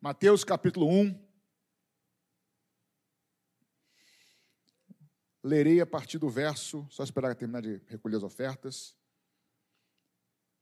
Mateus 0.00 0.44
capítulo 0.44 0.86
1. 0.86 1.28
Lerei 5.42 5.80
a 5.80 5.86
partir 5.86 6.18
do 6.18 6.30
verso, 6.30 6.86
só 6.88 7.02
esperar 7.02 7.34
terminar 7.34 7.62
de 7.62 7.82
recolher 7.86 8.16
as 8.16 8.22
ofertas. 8.22 8.96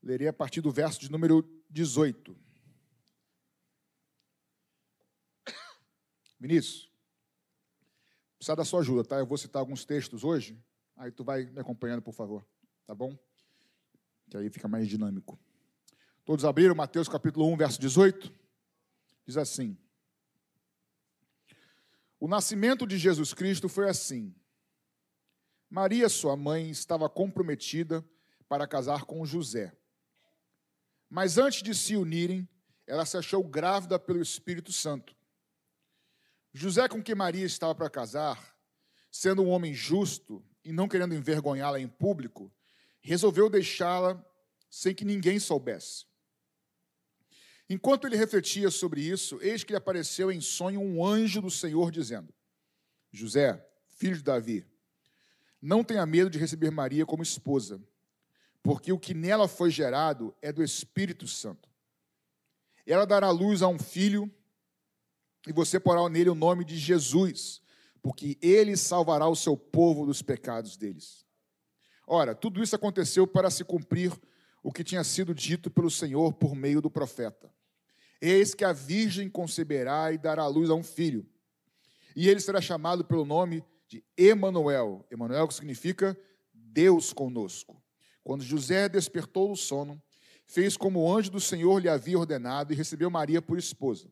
Lerei 0.03 0.29
a 0.29 0.33
partir 0.33 0.63
do 0.63 0.71
verso 0.71 0.99
de 1.01 1.11
número 1.11 1.43
18. 1.69 2.35
Vinícius, 6.41 6.91
precisa 8.39 8.57
da 8.57 8.65
sua 8.65 8.81
ajuda, 8.81 9.05
tá? 9.05 9.19
Eu 9.19 9.27
vou 9.27 9.37
citar 9.37 9.61
alguns 9.61 9.85
textos 9.85 10.25
hoje, 10.25 10.59
aí 10.97 11.13
tu 11.13 11.25
vai 11.25 11.45
me 11.45 11.61
acompanhando, 11.61 12.01
por 12.01 12.15
favor, 12.15 12.47
tá 12.87 12.95
bom? 12.95 13.15
Que 14.31 14.39
aí 14.39 14.49
fica 14.49 14.67
mais 14.67 14.89
dinâmico. 14.89 15.39
Todos 16.25 16.45
abriram 16.45 16.75
Mateus 16.75 17.07
capítulo 17.07 17.47
1, 17.53 17.57
verso 17.59 17.79
18? 17.79 18.46
Diz 19.27 19.37
assim: 19.37 19.77
O 22.21 22.29
nascimento 22.29 22.87
de 22.87 22.97
Jesus 22.97 23.35
Cristo 23.35 23.69
foi 23.69 23.89
assim. 23.89 24.35
Maria, 25.69 26.09
sua 26.09 26.37
mãe, 26.37 26.71
estava 26.71 27.09
comprometida 27.09 28.05
para 28.49 28.69
casar 28.69 29.05
com 29.05 29.27
José. 29.27 29.77
Mas 31.11 31.39
antes 31.39 31.63
de 31.63 31.75
se 31.75 31.97
unirem, 31.97 32.49
ela 32.87 33.05
se 33.05 33.17
achou 33.17 33.43
grávida 33.43 33.99
pelo 33.99 34.23
Espírito 34.23 34.73
Santo. 34.73 35.17
José, 36.53 36.89
com 36.89 37.03
quem 37.03 37.15
Maria 37.15 37.45
estava 37.45 37.75
para 37.75 37.91
casar, 37.91 38.57
sendo 39.11 39.43
um 39.43 39.49
homem 39.49 39.75
justo 39.75 40.45
e 40.65 40.73
não 40.73 40.89
querendo 40.89 41.15
envergonhá-la 41.15 41.81
em 41.81 41.89
público, 41.89 42.53
resolveu 43.01 43.51
deixá-la 43.51 44.25
sem 44.71 44.95
que 44.95 45.05
ninguém 45.05 45.39
soubesse. 45.39 46.07
Enquanto 47.69 48.07
ele 48.07 48.17
refletia 48.17 48.71
sobre 48.71 49.01
isso, 49.01 49.39
eis 49.43 49.65
que 49.65 49.73
lhe 49.73 49.77
apareceu 49.77 50.31
em 50.31 50.41
sonho 50.41 50.81
um 50.81 51.05
anjo 51.05 51.43
do 51.43 51.51
Senhor 51.51 51.91
dizendo: 51.91 52.33
José, 53.11 53.65
filho 53.89 54.17
de 54.17 54.23
Davi, 54.23 54.65
não 55.61 55.83
tenha 55.83 56.07
medo 56.07 56.31
de 56.31 56.39
receber 56.39 56.71
Maria 56.71 57.05
como 57.05 57.23
esposa, 57.23 57.83
porque 58.63 58.93
o 58.93 58.99
que 58.99 59.15
nela 59.15 59.49
foi 59.49 59.71
gerado 59.71 60.35
é 60.41 60.53
do 60.53 60.63
Espírito 60.63 61.27
Santo. 61.27 61.69
Ela 62.87 63.05
dará 63.05 63.31
luz 63.31 63.63
a 63.63 63.69
um 63.69 63.79
filho, 63.79 64.31
e 65.47 65.53
você 65.53 65.81
porá 65.81 66.09
nele 66.09 66.31
o 66.31 66.35
nome 66.37 66.65
de 66.65 66.77
Jesus, 66.77 67.61
porque 68.01 68.39
ele 68.41 68.77
salvará 68.77 69.27
o 69.27 69.35
seu 69.35 69.57
povo 69.57 70.07
dos 70.07 70.23
pecados 70.23 70.77
deles. 70.77 71.27
Ora, 72.07 72.33
tudo 72.33 72.63
isso 72.63 72.77
aconteceu 72.77 73.27
para 73.27 73.51
se 73.51 73.65
cumprir 73.65 74.13
o 74.63 74.73
que 74.73 74.85
tinha 74.85 75.03
sido 75.03 75.35
dito 75.35 75.69
pelo 75.69 75.91
Senhor 75.91 76.33
por 76.35 76.55
meio 76.55 76.81
do 76.81 76.89
profeta. 76.89 77.53
Eis 78.21 78.55
que 78.55 78.65
a 78.65 78.73
virgem 78.73 79.29
conceberá 79.29 80.13
e 80.13 80.19
dará 80.19 80.47
luz 80.47 80.71
a 80.71 80.75
um 80.75 80.83
filho, 80.83 81.27
e 82.15 82.29
ele 82.29 82.41
será 82.41 82.61
chamado 82.61 83.05
pelo 83.05 83.27
nome 83.27 83.63
de 83.87 84.03
Emanuel. 84.17 85.07
Emanuel 85.11 85.47
que 85.47 85.55
significa 85.55 86.19
Deus 86.53 87.13
conosco. 87.13 87.83
Quando 88.25 88.43
José 88.43 88.89
despertou 88.89 89.49
do 89.49 89.57
sono, 89.57 90.03
fez 90.47 90.77
como 90.77 91.01
o 91.01 91.17
anjo 91.17 91.31
do 91.31 91.41
Senhor 91.41 91.79
lhe 91.79 91.89
havia 91.89 92.19
ordenado 92.19 92.73
e 92.73 92.77
recebeu 92.77 93.11
Maria 93.11 93.43
por 93.43 93.59
esposa. 93.59 94.11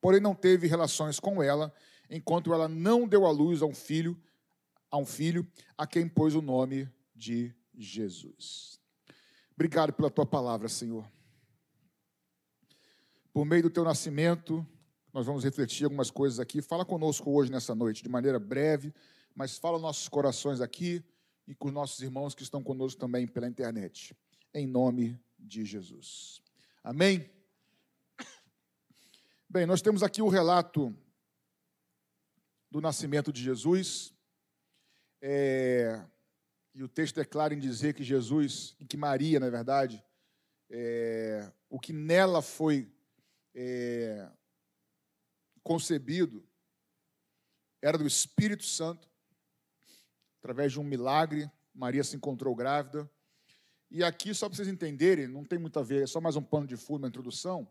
Porém 0.00 0.20
não 0.20 0.34
teve 0.34 0.66
relações 0.66 1.18
com 1.18 1.42
ela, 1.42 1.72
enquanto 2.10 2.52
ela 2.52 2.68
não 2.68 3.08
deu 3.08 3.26
à 3.26 3.30
luz 3.30 3.62
a 3.62 3.66
um 3.66 3.74
filho, 3.74 4.16
a 4.90 4.98
um 4.98 5.06
filho 5.06 5.46
a 5.76 5.86
quem 5.86 6.08
pôs 6.08 6.34
o 6.34 6.42
nome 6.42 6.88
de 7.14 7.54
Jesus. 7.74 8.78
Obrigado 9.54 9.92
pela 9.92 10.10
tua 10.10 10.26
palavra, 10.26 10.68
Senhor. 10.68 11.10
Por 13.36 13.44
meio 13.44 13.64
do 13.64 13.68
teu 13.68 13.84
nascimento, 13.84 14.66
nós 15.12 15.26
vamos 15.26 15.44
refletir 15.44 15.84
algumas 15.84 16.10
coisas 16.10 16.40
aqui. 16.40 16.62
Fala 16.62 16.86
conosco 16.86 17.30
hoje, 17.30 17.52
nessa 17.52 17.74
noite, 17.74 18.02
de 18.02 18.08
maneira 18.08 18.38
breve, 18.38 18.94
mas 19.34 19.58
fala 19.58 19.78
nossos 19.78 20.08
corações 20.08 20.62
aqui 20.62 21.04
e 21.46 21.54
com 21.54 21.68
os 21.68 21.74
nossos 21.74 22.00
irmãos 22.00 22.34
que 22.34 22.42
estão 22.42 22.62
conosco 22.62 22.98
também 22.98 23.26
pela 23.26 23.46
internet. 23.46 24.16
Em 24.54 24.66
nome 24.66 25.20
de 25.38 25.66
Jesus. 25.66 26.40
Amém? 26.82 27.30
Bem, 29.46 29.66
nós 29.66 29.82
temos 29.82 30.02
aqui 30.02 30.22
o 30.22 30.28
relato 30.28 30.96
do 32.70 32.80
nascimento 32.80 33.30
de 33.30 33.42
Jesus. 33.42 34.14
É, 35.20 36.02
e 36.74 36.82
o 36.82 36.88
texto 36.88 37.20
é 37.20 37.24
claro 37.26 37.52
em 37.52 37.58
dizer 37.58 37.92
que 37.92 38.02
Jesus, 38.02 38.74
que 38.88 38.96
Maria, 38.96 39.38
na 39.38 39.50
verdade, 39.50 40.02
é, 40.70 41.52
o 41.68 41.78
que 41.78 41.92
nela 41.92 42.40
foi 42.40 42.95
é, 43.58 44.30
concebido 45.62 46.46
era 47.80 47.96
do 47.96 48.06
Espírito 48.06 48.64
Santo. 48.64 49.08
Através 50.38 50.72
de 50.72 50.78
um 50.78 50.84
milagre, 50.84 51.50
Maria 51.74 52.04
se 52.04 52.14
encontrou 52.14 52.54
grávida. 52.54 53.10
E 53.90 54.04
aqui, 54.04 54.34
só 54.34 54.48
para 54.48 54.56
vocês 54.56 54.68
entenderem, 54.68 55.26
não 55.26 55.44
tem 55.44 55.58
muito 55.58 55.78
a 55.78 55.82
ver, 55.82 56.04
é 56.04 56.06
só 56.06 56.20
mais 56.20 56.36
um 56.36 56.42
pano 56.42 56.66
de 56.66 56.76
fundo, 56.76 57.02
uma 57.02 57.08
introdução. 57.08 57.70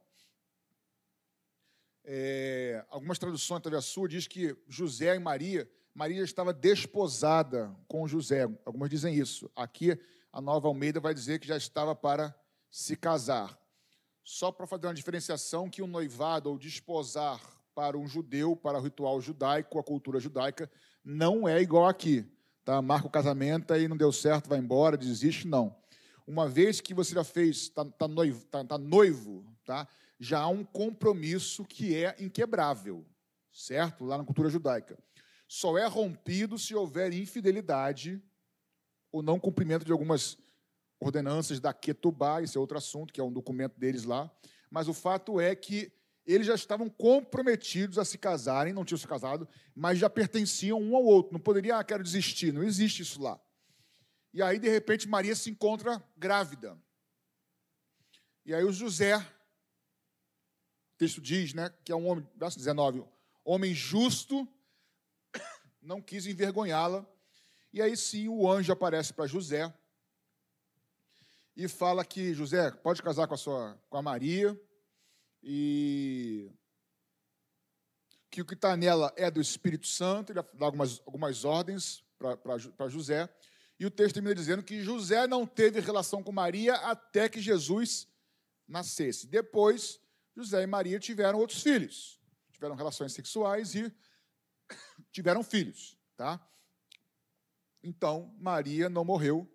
É, 2.04 2.86
algumas 2.90 3.20
traduções, 3.20 3.62
talvez 3.62 3.84
a 3.84 3.88
sua, 3.88 4.08
diz 4.08 4.28
que 4.28 4.58
José 4.68 5.16
e 5.16 5.20
Maria, 5.20 5.70
Maria 5.94 6.24
estava 6.24 6.54
desposada 6.54 7.76
com 7.88 8.08
José. 8.08 8.44
Algumas 8.66 8.90
dizem 8.90 9.16
isso. 9.16 9.52
Aqui, 9.56 10.00
a 10.32 10.42
Nova 10.42 10.68
Almeida 10.68 11.00
vai 11.00 11.14
dizer 11.14 11.40
que 11.40 11.48
já 11.48 11.58
estava 11.58 11.96
para 11.96 12.34
se 12.70 12.96
casar. 12.96 13.58
Só 14.28 14.52
para 14.52 14.66
fazer 14.66 14.88
uma 14.88 14.94
diferenciação 14.96 15.70
que 15.70 15.84
o 15.84 15.88
noivado 15.88 16.50
ou 16.50 16.58
desposar 16.58 17.40
para 17.76 17.96
um 17.96 18.08
judeu, 18.08 18.56
para 18.56 18.80
o 18.80 18.82
ritual 18.82 19.22
judaico, 19.22 19.78
a 19.78 19.84
cultura 19.84 20.20
judaica, 20.20 20.70
não 21.04 21.48
é 21.48 21.62
igual 21.62 21.88
aqui. 21.88 22.26
Tá? 22.64 22.82
Marca 22.82 23.06
o 23.06 23.12
casamento 23.12 23.76
e 23.76 23.88
não 23.88 23.96
deu 23.96 24.12
certo, 24.12 24.50
vai 24.50 24.58
embora, 24.58 24.98
desiste, 24.98 25.48
não. 25.48 25.76
Uma 26.26 26.50
vez 26.50 26.82
que 26.82 26.92
você 26.92 27.14
já 27.14 27.24
fez, 27.24 27.58
está 27.58 27.86
tá 27.86 28.08
noivo, 28.08 28.44
tá, 28.48 28.66
tá 28.66 28.80
noivo 28.80 29.46
tá? 29.64 29.88
já 30.20 30.40
há 30.40 30.48
um 30.48 30.64
compromisso 30.64 31.64
que 31.64 31.96
é 31.96 32.16
inquebrável, 32.20 33.06
certo? 33.52 34.06
Lá 34.06 34.18
na 34.18 34.24
cultura 34.24 34.50
judaica. 34.50 34.98
Só 35.48 35.78
é 35.78 35.86
rompido 35.86 36.58
se 36.58 36.74
houver 36.74 37.14
infidelidade 37.14 38.20
ou 39.12 39.22
não 39.22 39.40
cumprimento 39.40 39.86
de 39.86 39.92
algumas 39.92 40.36
ordenanças 41.00 41.60
da 41.60 41.74
Ketubá, 41.74 42.42
esse 42.42 42.58
é 42.58 42.60
outro 42.60 42.78
assunto, 42.78 43.14
que 43.14 43.20
é 43.20 43.24
um 43.24 43.32
documento 43.32 43.80
deles 43.80 44.04
lá. 44.04 44.32
Mas 44.70 44.88
o 44.88 44.94
fato 44.94 45.40
é 45.40 45.56
que 45.56 45.92
eles 46.26 46.48
já 46.48 46.56
estavam 46.56 46.90
comprometidos 46.90 48.00
a 48.00 48.06
se 48.06 48.18
casarem, 48.18 48.74
não 48.74 48.84
tinham 48.84 48.98
se 48.98 49.08
casado, 49.08 49.48
mas 49.76 50.00
já 50.00 50.10
pertenciam 50.10 50.82
um 50.82 50.96
ao 50.96 51.04
outro. 51.04 51.34
Não 51.34 51.40
poderia, 51.40 51.78
ah, 51.78 51.84
quero 51.84 52.04
desistir, 52.04 52.52
não 52.52 52.64
existe 52.64 53.04
isso 53.04 53.22
lá. 53.22 53.40
E 54.34 54.42
aí, 54.42 54.58
de 54.58 54.68
repente, 54.68 55.08
Maria 55.08 55.36
se 55.36 55.50
encontra 55.50 56.04
grávida. 56.18 56.78
E 58.46 58.54
aí 58.54 58.64
o 58.64 58.72
José, 58.72 59.18
o 59.18 60.98
texto 60.98 61.22
diz, 61.22 61.54
né, 61.54 61.72
que 61.84 61.92
é 61.92 61.96
um 61.96 62.08
homem, 62.08 62.28
verso 62.36 62.58
19, 62.58 63.06
homem 63.44 63.74
justo, 63.74 64.48
não 65.82 66.02
quis 66.02 66.26
envergonhá-la. 66.26 67.06
E 67.72 67.82
aí 67.82 67.96
sim 67.96 68.28
o 68.28 68.50
anjo 68.50 68.74
aparece 68.74 69.14
para 69.14 69.28
José 69.28 69.72
e 71.56 71.68
fala 71.68 72.04
que 72.04 72.34
José 72.34 72.70
pode 72.72 73.02
casar 73.02 73.28
com 73.28 73.34
a 73.34 73.38
sua 73.38 73.80
com 73.90 73.98
a 73.98 74.02
Maria 74.02 74.60
e 75.42 76.52
que 78.30 78.42
o 78.42 78.46
que 78.46 78.54
está 78.54 78.76
nela 78.76 79.14
é 79.16 79.32
do 79.32 79.40
Espírito 79.40 79.88
Santo, 79.88 80.34
ele 80.34 80.42
dá 80.54 80.66
algumas, 80.66 81.00
algumas 81.06 81.46
ordens 81.46 82.04
para 82.18 82.90
José, 82.90 83.30
e 83.80 83.86
o 83.86 83.92
texto 83.92 84.16
termina 84.16 84.36
dizendo 84.36 84.64
que 84.64 84.82
José 84.82 85.26
não 85.28 85.46
teve 85.48 85.80
relação 85.80 86.22
com 86.22 86.32
Maria 86.32 86.76
até 86.76 87.30
que 87.30 87.40
Jesus 87.40 88.08
nascesse. 88.68 89.28
Depois, 89.28 90.02
José 90.36 90.64
e 90.64 90.68
Maria 90.68 91.00
tiveram 91.00 91.40
outros 91.40 91.62
filhos, 91.62 92.20
tiveram 92.52 92.76
relações 92.76 93.14
sexuais 93.14 93.76
e 93.76 93.94
tiveram 95.12 95.44
filhos, 95.44 95.98
tá? 96.18 96.46
Então, 97.82 98.36
Maria 98.38 98.90
não 98.90 99.06
morreu 99.06 99.50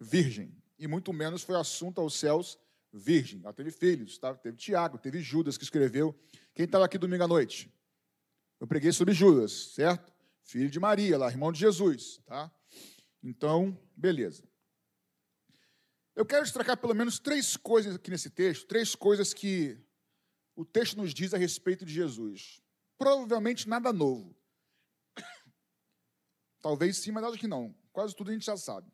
virgem, 0.00 0.56
e 0.78 0.86
muito 0.86 1.12
menos 1.12 1.42
foi 1.42 1.56
assunto 1.56 2.00
aos 2.00 2.14
céus 2.14 2.58
virgem. 2.92 3.40
Ela 3.42 3.52
teve 3.52 3.70
filhos, 3.70 4.18
tá? 4.18 4.34
teve 4.34 4.56
Tiago, 4.56 4.98
teve 4.98 5.20
Judas 5.20 5.56
que 5.56 5.64
escreveu. 5.64 6.14
Quem 6.54 6.64
estava 6.64 6.84
aqui 6.84 6.98
domingo 6.98 7.24
à 7.24 7.28
noite? 7.28 7.72
Eu 8.58 8.66
preguei 8.66 8.92
sobre 8.92 9.12
Judas, 9.12 9.74
certo? 9.74 10.12
Filho 10.42 10.70
de 10.70 10.80
Maria, 10.80 11.18
lá, 11.18 11.28
irmão 11.28 11.52
de 11.52 11.58
Jesus, 11.58 12.18
tá? 12.24 12.50
Então, 13.22 13.78
beleza. 13.94 14.48
Eu 16.14 16.24
quero 16.24 16.44
destacar 16.44 16.76
pelo 16.78 16.94
menos 16.94 17.18
três 17.18 17.56
coisas 17.56 17.96
aqui 17.96 18.10
nesse 18.10 18.30
texto, 18.30 18.66
três 18.66 18.94
coisas 18.94 19.34
que 19.34 19.78
o 20.54 20.64
texto 20.64 20.96
nos 20.96 21.12
diz 21.12 21.34
a 21.34 21.38
respeito 21.38 21.84
de 21.84 21.92
Jesus. 21.92 22.62
Provavelmente 22.96 23.68
nada 23.68 23.92
novo. 23.92 24.34
Talvez 26.62 26.96
sim, 26.96 27.12
mas 27.12 27.24
acho 27.24 27.38
que 27.38 27.46
não. 27.46 27.74
Quase 27.92 28.16
tudo 28.16 28.30
a 28.30 28.32
gente 28.32 28.46
já 28.46 28.56
sabe. 28.56 28.90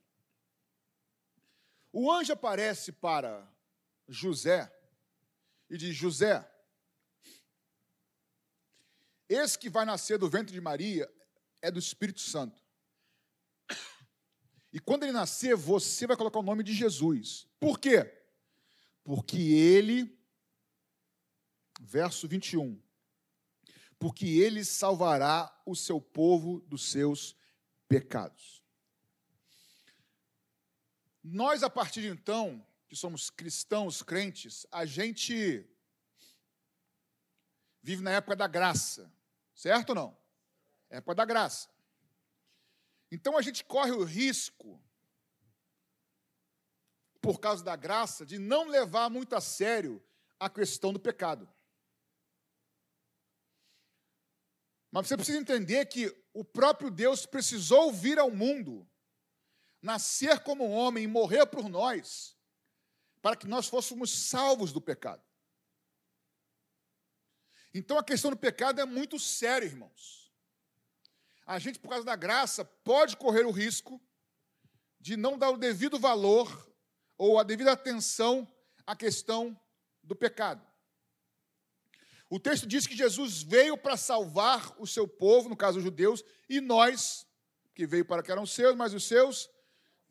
O 1.93 2.11
anjo 2.11 2.33
aparece 2.33 2.91
para 2.91 3.47
José 4.09 4.73
e 5.69 5.77
diz: 5.77 5.95
José, 5.95 6.49
esse 9.29 9.59
que 9.59 9.69
vai 9.69 9.85
nascer 9.85 10.19
do 10.19 10.29
ventre 10.29 10.53
de 10.53 10.61
Maria 10.61 11.13
é 11.61 11.71
do 11.71 11.79
Espírito 11.79 12.21
Santo. 12.21 12.63
E 14.73 14.81
quando 14.81 15.03
ele 15.03 15.13
nascer, 15.13 15.55
você 15.55 16.07
vai 16.07 16.17
colocar 16.17 16.39
o 16.39 16.43
nome 16.43 16.63
de 16.63 16.73
Jesus. 16.73 17.47
Por 17.61 17.79
quê? 17.79 18.11
Porque 19.05 19.37
ele, 19.39 20.19
verso 21.79 22.27
21, 22.27 22.81
porque 23.99 24.27
ele 24.27 24.65
salvará 24.65 25.55
o 25.67 25.77
seu 25.77 26.01
povo 26.01 26.61
dos 26.61 26.91
seus 26.91 27.37
pecados. 27.87 28.62
Nós, 31.23 31.63
a 31.63 31.71
partir 31.71 32.03
de 32.03 32.09
então, 32.09 32.65
que 32.89 32.97
somos 32.97 33.31
cristãos, 33.31 34.03
crentes, 34.03 34.67
a 34.71 34.85
gente 34.85 35.65
vive 37.83 38.03
na 38.03 38.11
época 38.11 38.37
da 38.37 38.47
graça, 38.47 39.13
certo 39.55 39.91
ou 39.91 39.95
não? 39.95 40.19
Época 40.91 41.15
da 41.15 41.25
graça. 41.25 41.69
Então 43.11 43.37
a 43.37 43.43
gente 43.43 43.65
corre 43.65 43.93
o 43.93 44.05
risco, 44.05 44.83
por 47.21 47.39
causa 47.39 47.63
da 47.63 47.77
graça, 47.77 48.27
de 48.27 48.37
não 48.37 48.69
levar 48.69 49.09
muito 49.09 49.37
a 49.37 49.41
sério 49.41 50.03
a 50.41 50.51
questão 50.51 50.93
do 50.93 50.99
pecado. 50.99 51.49
Mas 54.91 55.07
você 55.07 55.17
precisa 55.17 55.39
entender 55.39 55.87
que 55.87 56.15
o 56.35 56.45
próprio 56.45 56.91
Deus 56.91 57.25
precisou 57.25 57.93
vir 57.93 58.19
ao 58.19 58.31
mundo, 58.31 58.87
nascer 59.83 60.41
como 60.41 60.71
homem 60.71 61.05
e 61.05 61.09
morrer 61.09 61.45
por 61.47 61.69
nós, 61.69 62.37
para 63.21 63.37
que 63.37 63.49
nós 63.49 63.67
fôssemos 63.67 64.11
salvos 64.11 64.73
do 64.73 64.81
pecado. 64.81 65.23
Então 67.75 67.99
a 67.99 68.05
questão 68.05 68.31
do 68.31 68.37
pecado 68.37 68.81
é 68.81 68.85
muito 68.85 69.19
séria, 69.19 69.67
irmãos. 69.67 70.33
A 71.45 71.59
gente, 71.59 71.79
por 71.79 71.89
causa 71.89 72.05
da 72.05 72.15
graça, 72.15 72.65
pode 72.65 73.17
correr 73.17 73.45
o 73.45 73.51
risco 73.51 74.01
de 75.01 75.17
não 75.17 75.37
dar 75.37 75.51
o 75.51 75.59
devido 75.59 75.99
valor 75.99 76.73
ou 77.19 77.39
a 77.39 77.43
devida 77.43 77.73
atenção 77.73 78.47
à 78.87 78.95
questão 78.95 79.59
do 80.03 80.15
pecado. 80.15 80.65
O 82.31 82.39
texto 82.39 82.67
diz 82.67 82.87
que 82.87 82.97
Jesus 82.97 83.43
veio 83.43 83.77
para 83.77 83.97
salvar 83.97 84.75
o 84.81 84.87
seu 84.87 85.07
povo, 85.07 85.49
no 85.49 85.57
caso 85.57 85.79
os 85.79 85.85
judeus, 85.85 86.25
e 86.49 86.61
nós, 86.61 87.27
que 87.75 87.87
veio 87.87 88.05
para 88.05 88.23
que 88.23 88.31
eram 88.31 88.47
seus, 88.47 88.75
mas 88.75 88.95
os 88.95 89.05
seus 89.05 89.51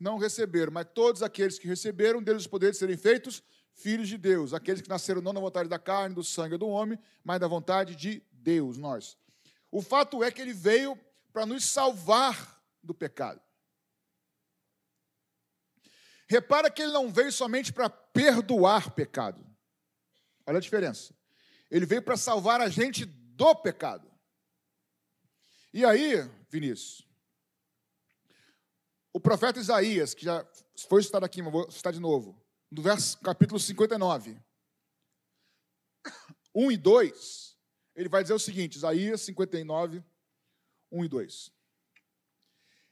não 0.02 0.18
receberam. 0.18 0.72
Mas 0.72 0.86
todos 0.92 1.22
aqueles 1.22 1.58
que 1.58 1.68
receberam, 1.68 2.22
deles 2.22 2.42
os 2.42 2.48
poderes 2.48 2.76
de 2.76 2.80
serem 2.80 2.96
feitos 2.96 3.42
filhos 3.74 4.08
de 4.08 4.18
Deus, 4.18 4.52
aqueles 4.52 4.82
que 4.82 4.88
nasceram 4.88 5.22
não 5.22 5.32
da 5.32 5.40
vontade 5.40 5.68
da 5.68 5.78
carne, 5.78 6.14
do 6.14 6.22
sangue 6.22 6.58
do 6.58 6.68
homem, 6.68 6.98
mas 7.24 7.40
da 7.40 7.48
vontade 7.48 7.96
de 7.96 8.22
Deus, 8.30 8.76
nós. 8.76 9.16
O 9.70 9.80
fato 9.80 10.22
é 10.22 10.30
que 10.30 10.42
ele 10.42 10.52
veio 10.52 10.98
para 11.32 11.46
nos 11.46 11.64
salvar 11.64 12.62
do 12.82 12.92
pecado. 12.92 13.40
Repara 16.28 16.70
que 16.70 16.82
ele 16.82 16.92
não 16.92 17.10
veio 17.10 17.32
somente 17.32 17.72
para 17.72 17.88
perdoar 17.88 18.90
pecado. 18.90 19.44
Olha 20.46 20.58
a 20.58 20.60
diferença. 20.60 21.14
Ele 21.70 21.86
veio 21.86 22.02
para 22.02 22.16
salvar 22.16 22.60
a 22.60 22.68
gente 22.68 23.04
do 23.04 23.54
pecado. 23.54 24.10
E 25.72 25.84
aí, 25.84 26.28
Vinícius, 26.50 27.06
o 29.12 29.20
profeta 29.20 29.60
Isaías, 29.60 30.14
que 30.14 30.24
já 30.24 30.46
foi 30.88 31.02
citado 31.02 31.24
aqui, 31.24 31.42
mas 31.42 31.52
vou 31.52 31.70
citar 31.70 31.92
de 31.92 32.00
novo 32.00 32.42
no 32.72 32.80
verso, 32.80 33.18
capítulo 33.18 33.60
59, 33.60 34.40
1 36.54 36.72
e 36.72 36.76
2, 36.78 37.58
ele 37.94 38.08
vai 38.08 38.22
dizer 38.22 38.32
o 38.32 38.38
seguinte, 38.38 38.76
Isaías 38.76 39.20
59, 39.20 40.02
1 40.90 41.04
e 41.04 41.08
2. 41.08 41.52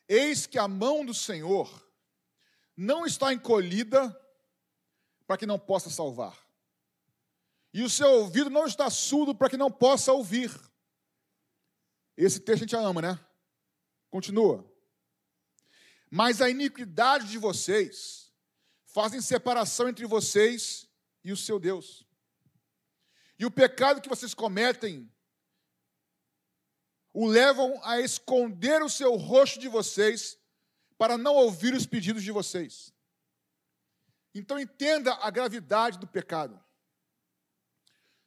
Eis 0.06 0.46
que 0.46 0.58
a 0.58 0.68
mão 0.68 1.04
do 1.04 1.14
Senhor 1.14 1.90
não 2.76 3.06
está 3.06 3.32
encolhida 3.32 4.14
para 5.26 5.38
que 5.38 5.46
não 5.46 5.58
possa 5.58 5.88
salvar, 5.88 6.38
e 7.72 7.82
o 7.82 7.88
seu 7.88 8.10
ouvido 8.10 8.50
não 8.50 8.66
está 8.66 8.90
surdo 8.90 9.34
para 9.34 9.48
que 9.48 9.56
não 9.56 9.70
possa 9.70 10.12
ouvir. 10.12 10.50
Esse 12.16 12.38
texto 12.38 12.64
a 12.64 12.66
gente 12.66 12.76
ama, 12.76 13.00
né? 13.00 13.26
Continua. 14.10 14.69
Mas 16.10 16.42
a 16.42 16.50
iniquidade 16.50 17.28
de 17.28 17.38
vocês 17.38 18.32
fazem 18.86 19.20
separação 19.20 19.88
entre 19.88 20.04
vocês 20.06 20.88
e 21.22 21.30
o 21.30 21.36
seu 21.36 21.60
Deus. 21.60 22.04
E 23.38 23.46
o 23.46 23.50
pecado 23.50 24.00
que 24.00 24.08
vocês 24.08 24.34
cometem 24.34 25.10
o 27.12 27.26
levam 27.26 27.80
a 27.84 28.00
esconder 28.00 28.82
o 28.82 28.88
seu 28.88 29.16
rosto 29.16 29.58
de 29.58 29.68
vocês 29.68 30.38
para 30.96 31.16
não 31.16 31.34
ouvir 31.34 31.74
os 31.74 31.86
pedidos 31.86 32.22
de 32.22 32.30
vocês. 32.30 32.92
Então 34.34 34.58
entenda 34.58 35.14
a 35.14 35.30
gravidade 35.30 35.98
do 35.98 36.06
pecado. 36.06 36.62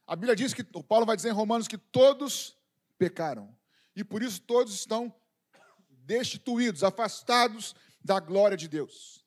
A 0.06 0.16
Bíblia 0.16 0.36
diz 0.36 0.54
que, 0.54 0.66
o 0.74 0.84
Paulo 0.84 1.06
vai 1.06 1.16
dizer 1.16 1.30
em 1.30 1.34
Romanos 1.34 1.68
que 1.68 1.78
todos 1.78 2.58
pecaram. 2.98 3.56
E 3.96 4.04
por 4.04 4.22
isso 4.22 4.42
todos 4.42 4.74
estão 4.74 5.14
destituídos, 6.04 6.84
afastados 6.84 7.76
da 8.04 8.20
glória 8.20 8.58
de 8.58 8.68
Deus. 8.68 9.26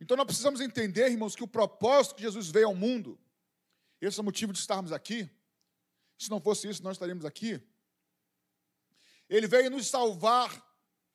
Então 0.00 0.16
nós 0.16 0.26
precisamos 0.26 0.60
entender, 0.60 1.10
irmãos, 1.10 1.36
que 1.36 1.44
o 1.44 1.48
propósito 1.48 2.16
que 2.16 2.22
Jesus 2.22 2.48
veio 2.48 2.66
ao 2.66 2.74
mundo, 2.74 3.20
esse 4.00 4.18
é 4.18 4.22
o 4.22 4.24
motivo 4.24 4.52
de 4.52 4.58
estarmos 4.58 4.92
aqui. 4.92 5.30
Se 6.18 6.28
não 6.30 6.40
fosse 6.40 6.68
isso, 6.68 6.82
nós 6.82 6.96
estaríamos 6.96 7.24
aqui. 7.24 7.60
Ele 9.28 9.46
veio 9.46 9.70
nos 9.70 9.86
salvar 9.86 10.50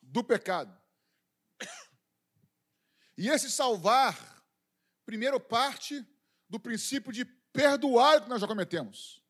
do 0.01 0.23
pecado. 0.23 0.75
E 3.17 3.29
esse 3.29 3.49
salvar, 3.49 4.43
primeiro 5.05 5.39
parte 5.39 6.05
do 6.49 6.59
princípio 6.59 7.11
de 7.11 7.25
perdoar 7.25 8.17
o 8.17 8.23
que 8.23 8.29
nós 8.29 8.39
já 8.39 8.47
cometemos. 8.47 9.21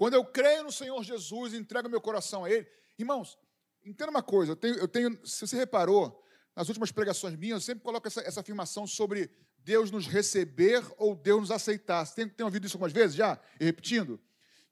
Quando 0.00 0.14
eu 0.14 0.24
creio 0.24 0.62
no 0.62 0.72
Senhor 0.72 1.04
Jesus 1.04 1.52
e 1.52 1.58
entrego 1.58 1.86
meu 1.86 2.00
coração 2.00 2.46
a 2.46 2.50
Ele, 2.50 2.66
irmãos, 2.98 3.38
entenda 3.84 4.10
uma 4.10 4.22
coisa, 4.22 4.52
eu 4.52 4.56
tenho, 4.56 4.76
eu 4.76 4.88
tenho 4.88 5.26
se 5.26 5.46
você 5.46 5.54
reparou, 5.58 6.24
nas 6.56 6.68
últimas 6.68 6.90
pregações 6.90 7.36
minhas, 7.36 7.56
eu 7.56 7.66
sempre 7.66 7.84
coloco 7.84 8.08
essa, 8.08 8.22
essa 8.22 8.40
afirmação 8.40 8.86
sobre 8.86 9.30
Deus 9.58 9.90
nos 9.90 10.06
receber 10.06 10.82
ou 10.96 11.14
Deus 11.14 11.40
nos 11.40 11.50
aceitar. 11.50 12.06
Você 12.06 12.14
tem, 12.14 12.28
tem 12.30 12.46
ouvido 12.46 12.66
isso 12.66 12.78
algumas 12.78 12.94
vezes 12.94 13.14
já? 13.14 13.38
E 13.60 13.64
repetindo? 13.66 14.18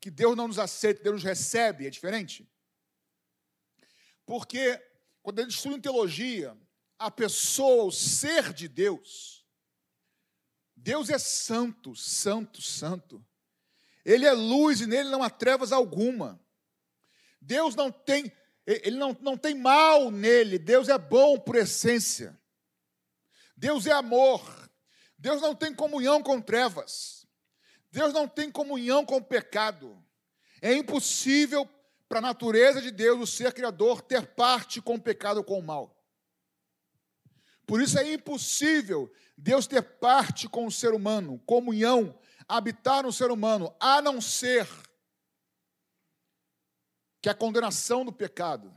Que 0.01 0.11
Deus 0.11 0.35
não 0.35 0.49
nos 0.49 0.59
aceita, 0.59 1.03
Deus 1.03 1.17
nos 1.17 1.25
recebe, 1.25 1.87
é 1.87 1.91
diferente? 1.91 2.51
Porque 4.25 4.83
quando 5.23 5.41
a 5.41 5.43
gente 5.43 5.57
estuda 5.57 5.77
em 5.77 5.81
teologia, 5.83 6.57
a 6.99 7.11
pessoa, 7.11 7.85
o 7.85 7.93
ser 7.93 8.55
de 8.55 8.67
Deus, 8.67 9.47
Deus 10.75 11.11
é 11.11 11.19
santo, 11.19 11.95
santo, 11.95 12.63
santo. 12.63 13.23
Ele 14.05 14.27
é 14.27 14.33
luz 14.33 14.81
e 14.81 14.87
nele 14.87 15.11
não 15.11 15.23
há 15.23 15.31
trevas 15.31 15.73
alguma. 15.73 16.41
Deus 17.41 17.75
não 17.75 17.91
tem, 17.91 18.33
ele 18.67 18.97
não, 18.97 19.17
não 19.21 19.37
tem 19.37 19.55
mal 19.55 20.11
nele, 20.11 20.59
Deus 20.59 20.89
é 20.89 20.99
bom 20.99 21.39
por 21.39 21.57
essência. 21.57 22.39
Deus 23.57 23.87
é 23.87 23.93
amor. 23.93 24.41
Deus 25.19 25.43
não 25.43 25.55
tem 25.55 25.75
comunhão 25.75 26.23
com 26.23 26.41
trevas. 26.41 27.27
Deus 27.91 28.13
não 28.13 28.29
tem 28.29 28.51
comunhão 28.51 29.05
com 29.05 29.21
pecado. 29.21 30.01
É 30.63 30.73
impossível 30.73 31.69
para 32.09 32.19
a 32.19 32.23
natureza 32.23 32.81
de 32.81 32.91
Deus, 32.91 33.21
o 33.21 33.27
ser 33.27 33.53
criador, 33.53 34.01
ter 34.01 34.27
parte 34.27 34.81
com 34.81 34.95
o 34.95 35.01
pecado 35.01 35.39
ou 35.39 35.45
com 35.45 35.59
o 35.59 35.63
mal. 35.63 35.95
Por 37.67 37.83
isso 37.83 37.99
é 37.99 38.13
impossível 38.13 39.13
Deus 39.37 39.67
ter 39.67 39.83
parte 39.83 40.49
com 40.49 40.67
o 40.67 40.73
ser 40.73 40.95
humano, 40.95 41.39
comunhão, 41.45 42.19
habitar 42.49 43.03
no 43.05 43.13
ser 43.13 43.31
humano, 43.31 43.77
a 43.79 44.01
não 44.01 44.21
ser 44.21 44.67
que 47.21 47.29
a 47.29 47.35
condenação 47.35 48.05
do 48.05 48.13
pecado, 48.13 48.77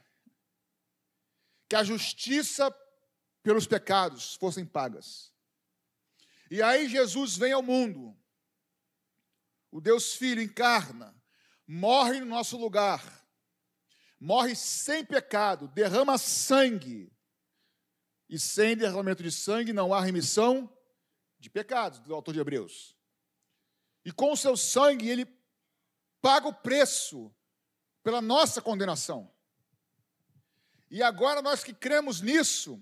que 1.69 1.75
a 1.75 1.83
justiça 1.83 2.69
pelos 3.41 3.65
pecados 3.65 4.35
fossem 4.35 4.65
pagas. 4.65 5.33
E 6.49 6.61
aí 6.61 6.89
Jesus 6.89 7.37
vem 7.37 7.53
ao 7.53 7.63
mundo, 7.63 8.17
o 9.71 9.79
Deus 9.79 10.15
Filho 10.15 10.41
encarna, 10.41 11.15
morre 11.65 12.19
no 12.19 12.25
nosso 12.25 12.57
lugar, 12.57 13.25
morre 14.19 14.53
sem 14.53 15.05
pecado, 15.05 15.69
derrama 15.69 16.17
sangue, 16.17 17.09
e 18.27 18.37
sem 18.37 18.75
derramamento 18.75 19.23
de 19.23 19.31
sangue 19.31 19.71
não 19.71 19.93
há 19.93 20.01
remissão 20.01 20.71
de 21.39 21.49
pecados, 21.49 21.99
do 21.99 22.13
autor 22.13 22.33
de 22.33 22.39
Hebreus. 22.39 22.97
E 24.03 24.11
com 24.11 24.31
o 24.31 24.37
seu 24.37 24.57
sangue 24.57 25.09
ele 25.09 25.27
paga 26.21 26.47
o 26.47 26.53
preço 26.53 27.31
pela 28.03 28.21
nossa 28.21 28.61
condenação. 28.61 29.31
E 30.89 31.01
agora 31.01 31.41
nós 31.41 31.63
que 31.63 31.73
cremos 31.73 32.21
nisso, 32.21 32.81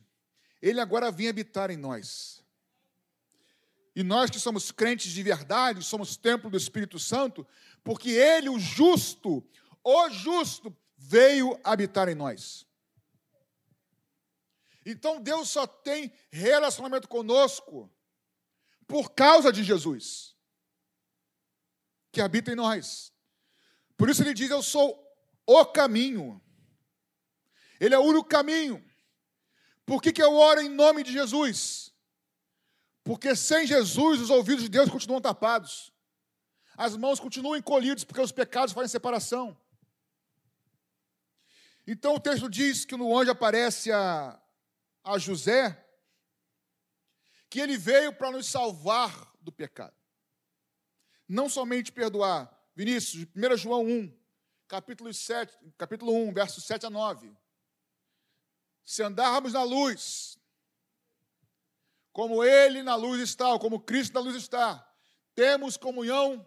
ele 0.61 0.79
agora 0.79 1.11
vem 1.11 1.29
habitar 1.29 1.69
em 1.69 1.77
nós. 1.77 2.43
E 3.95 4.03
nós 4.03 4.29
que 4.29 4.39
somos 4.39 4.71
crentes 4.71 5.11
de 5.11 5.21
verdade, 5.21 5.83
somos 5.83 6.15
templo 6.15 6.49
do 6.49 6.57
Espírito 6.57 6.97
Santo, 6.97 7.45
porque 7.83 8.11
Ele, 8.11 8.49
o 8.49 8.59
justo, 8.59 9.45
o 9.83 10.09
justo, 10.09 10.75
veio 10.97 11.59
habitar 11.63 12.07
em 12.07 12.15
nós. 12.15 12.65
Então 14.85 15.21
Deus 15.21 15.49
só 15.49 15.67
tem 15.67 16.11
relacionamento 16.29 17.07
conosco 17.07 17.91
por 18.87 19.11
causa 19.11 19.51
de 19.51 19.63
Jesus, 19.63 20.28
que 22.11 22.21
habita 22.21 22.51
em 22.51 22.55
nós. 22.55 23.13
Por 23.97 24.09
isso 24.09 24.21
ele 24.21 24.33
diz: 24.33 24.49
Eu 24.49 24.63
sou 24.63 24.97
o 25.45 25.65
caminho. 25.65 26.41
Ele 27.79 27.95
é 27.95 27.99
o 27.99 28.03
único 28.03 28.27
caminho. 28.27 28.83
Por 29.85 30.01
que, 30.01 30.11
que 30.11 30.21
eu 30.21 30.35
oro 30.35 30.61
em 30.61 30.69
nome 30.69 31.03
de 31.03 31.11
Jesus? 31.11 31.93
Porque 33.03 33.35
sem 33.35 33.65
Jesus 33.65 34.21
os 34.21 34.29
ouvidos 34.29 34.63
de 34.63 34.69
Deus 34.69 34.89
continuam 34.89 35.21
tapados. 35.21 35.91
As 36.77 36.95
mãos 36.95 37.19
continuam 37.19 37.57
encolhidas 37.57 38.03
porque 38.03 38.21
os 38.21 38.31
pecados 38.31 38.73
fazem 38.73 38.87
separação. 38.87 39.57
Então 41.87 42.15
o 42.15 42.19
texto 42.19 42.47
diz 42.47 42.85
que 42.85 42.95
no 42.95 43.17
anjo 43.17 43.31
aparece 43.31 43.91
a, 43.91 44.39
a 45.03 45.17
José, 45.17 45.83
que 47.49 47.59
ele 47.59 47.77
veio 47.77 48.13
para 48.13 48.31
nos 48.31 48.45
salvar 48.47 49.33
do 49.41 49.51
pecado. 49.51 49.98
Não 51.29 51.47
somente 51.47 51.91
perdoar. 51.91 52.51
Vinícius, 52.75 53.27
1 53.35 53.57
João 53.57 53.85
1, 53.85 54.17
capítulo, 54.67 55.13
7, 55.13 55.55
capítulo 55.77 56.11
1, 56.11 56.33
versos 56.33 56.63
7 56.63 56.87
a 56.87 56.89
9. 56.89 57.31
Se 58.83 59.03
andarmos 59.03 59.53
na 59.53 59.61
luz, 59.61 60.39
como 62.11 62.43
Ele 62.43 62.81
na 62.81 62.95
luz 62.95 63.21
está, 63.21 63.49
ou 63.49 63.59
como 63.59 63.79
Cristo 63.79 64.13
na 64.13 64.21
luz 64.21 64.35
está, 64.35 64.83
temos 65.35 65.77
comunhão 65.77 66.45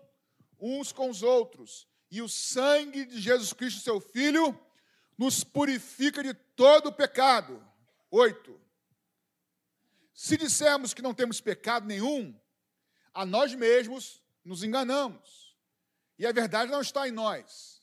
uns 0.59 0.91
com 0.91 1.09
os 1.09 1.23
outros, 1.23 1.87
e 2.11 2.21
o 2.21 2.29
sangue 2.29 3.05
de 3.05 3.21
Jesus 3.21 3.53
Cristo, 3.53 3.81
seu 3.81 4.01
Filho, 4.01 4.59
nos 5.17 5.45
purifica 5.45 6.23
de 6.23 6.35
todo 6.35 6.89
o 6.89 6.93
pecado. 6.93 7.65
8. 8.11 8.61
Se 10.13 10.37
dissermos 10.37 10.93
que 10.93 11.03
não 11.03 11.15
temos 11.15 11.41
pecado 11.41 11.87
nenhum, 11.87 12.39
a 13.15 13.25
nós 13.25 13.55
mesmos 13.55 14.22
nos 14.45 14.63
enganamos. 14.63 15.57
E 16.19 16.27
a 16.27 16.33
verdade 16.33 16.71
não 16.71 16.81
está 16.81 17.09
em 17.09 17.13
nós. 17.13 17.81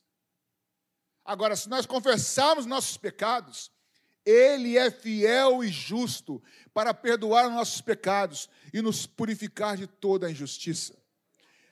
Agora, 1.25 1.56
se 1.56 1.70
nós 1.70 1.86
confessarmos 1.86 2.66
nossos 2.66 2.98
pecados, 2.98 3.72
Ele 4.25 4.78
é 4.78 4.89
fiel 4.89 5.63
e 5.63 5.68
justo 5.68 6.42
para 6.74 6.94
perdoar 6.94 7.50
nossos 7.50 7.82
pecados 7.82 8.50
e 8.74 8.82
nos 8.82 9.06
purificar 9.06 9.78
de 9.78 9.88
toda 9.88 10.28
a 10.28 10.32
injustiça. 10.32 10.98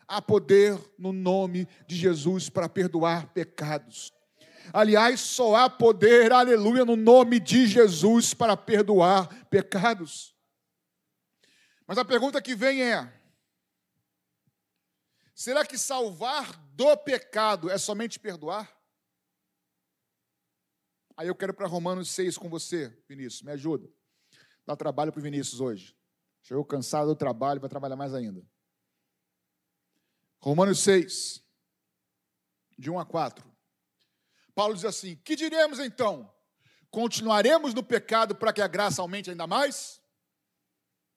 Há 0.08 0.22
poder 0.22 0.80
no 0.98 1.12
nome 1.12 1.68
de 1.86 1.96
Jesus 1.96 2.50
para 2.50 2.70
perdoar 2.70 3.28
pecados. 3.34 4.14
Aliás, 4.74 5.20
só 5.20 5.56
há 5.56 5.70
poder, 5.70 6.32
aleluia, 6.32 6.84
no 6.84 6.96
nome 6.96 7.40
de 7.40 7.68
Jesus 7.68 8.34
para 8.34 8.56
perdoar 8.56 9.28
pecados. 9.46 10.36
Mas 11.86 11.98
a 11.98 12.06
pergunta 12.06 12.42
que 12.42 12.56
vem 12.56 12.82
é: 12.84 13.17
será 15.38 15.64
que 15.64 15.78
salvar 15.78 16.58
do 16.74 16.98
pecado 16.98 17.70
é 17.70 17.78
somente 17.78 18.20
perdoar? 18.20 18.76
Aí 21.16 21.28
eu 21.28 21.36
quero 21.36 21.54
para 21.54 21.68
Romanos 21.68 22.10
6 22.10 22.38
com 22.38 22.50
você, 22.50 22.90
Vinícius, 23.08 23.44
me 23.44 23.52
ajuda. 23.52 23.88
Dá 24.66 24.76
trabalho 24.76 25.12
para 25.12 25.20
o 25.20 25.24
Vinícius 25.24 25.62
hoje. 25.62 25.96
Chegou 26.42 26.66
cansado 26.66 27.08
do 27.08 27.16
trabalho, 27.16 27.62
vai 27.62 27.70
trabalhar 27.70 27.96
mais 27.96 28.16
ainda. 28.16 28.44
Romanos 30.40 30.80
6, 30.80 31.44
de 32.78 32.90
1 32.90 33.00
a 33.00 33.06
4. 33.06 33.46
Paulo 34.56 34.74
diz 34.74 34.86
assim: 34.86 35.16
Que 35.18 35.36
diremos 35.36 35.80
então? 35.80 36.34
Continuaremos 36.90 37.76
no 37.76 37.84
pecado 37.84 38.36
para 38.36 38.52
que 38.52 38.62
a 38.62 38.68
graça 38.68 39.04
aumente 39.04 39.30
ainda 39.30 39.46
mais? 39.46 40.02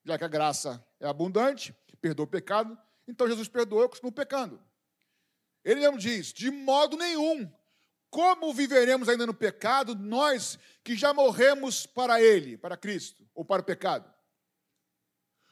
Já 0.05 0.19
que 0.19 0.25
a 0.25 0.29
graça 0.29 0.85
é 0.99 1.07
abundante, 1.07 1.75
perdoa 2.01 2.25
o 2.25 2.31
pecado, 2.31 2.79
então 3.11 3.29
Jesus 3.29 3.49
perdoou, 3.49 3.83
eu 3.83 3.89
continuo 3.89 4.13
pecando. 4.13 4.61
Ele 5.65 5.81
mesmo 5.81 5.99
diz: 5.99 6.33
De 6.33 6.51
modo 6.51 6.97
nenhum. 6.97 7.51
Como 8.09 8.53
viveremos 8.53 9.09
ainda 9.09 9.25
no 9.25 9.33
pecado, 9.33 9.95
nós 9.95 10.59
que 10.83 10.97
já 10.97 11.15
morremos 11.15 11.87
para 11.87 12.21
Ele, 12.21 12.59
para 12.59 12.77
Cristo, 12.77 13.25
ou 13.33 13.45
para 13.45 13.63
o 13.63 13.65
pecado? 13.65 14.13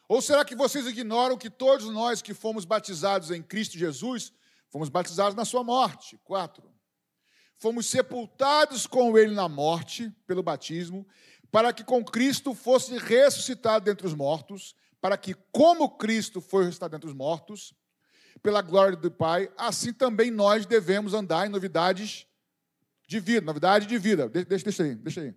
Ou 0.09 0.21
será 0.21 0.45
que 0.45 0.57
vocês 0.57 0.85
ignoram 0.87 1.39
que 1.39 1.51
todos 1.51 1.87
nós 1.87 2.21
que 2.21 2.35
fomos 2.35 2.65
batizados 2.65 3.31
em 3.31 3.43
Cristo 3.43 3.79
Jesus, 3.79 4.33
fomos 4.71 4.89
batizados 4.89 5.37
na 5.37 5.45
Sua 5.45 5.63
morte? 5.63 6.19
Quatro 6.25 6.69
fomos 7.59 7.87
sepultados 7.87 8.87
com 8.87 9.19
ele 9.19 9.35
na 9.35 9.49
morte, 9.49 10.11
pelo 10.27 10.43
batismo, 10.43 11.07
para 11.51 11.73
que 11.73 11.83
com 11.83 12.05
Cristo 12.05 12.55
fosse 12.55 12.97
ressuscitado 12.97 13.85
dentre 13.85 14.07
os 14.07 14.15
mortos, 14.15 14.75
para 15.01 15.17
que, 15.17 15.35
como 15.53 15.97
Cristo 15.97 16.41
foi 16.41 16.65
ressuscitado 16.65 16.93
dentre 16.93 17.09
os 17.09 17.15
mortos, 17.15 17.75
pela 18.43 18.63
glória 18.63 18.97
do 18.97 19.11
Pai, 19.11 19.53
assim 19.57 19.93
também 19.93 20.31
nós 20.31 20.67
devemos 20.67 21.15
andar 21.15 21.47
em 21.47 21.51
novidades 21.51 22.27
de 23.07 23.21
vida, 23.21 23.41
novidade 23.41 23.87
de 23.87 23.99
vida. 23.99 24.29
Deixa, 24.29 24.65
deixa 24.65 24.83
aí, 24.83 24.95
deixa 24.95 25.21
aí. 25.23 25.35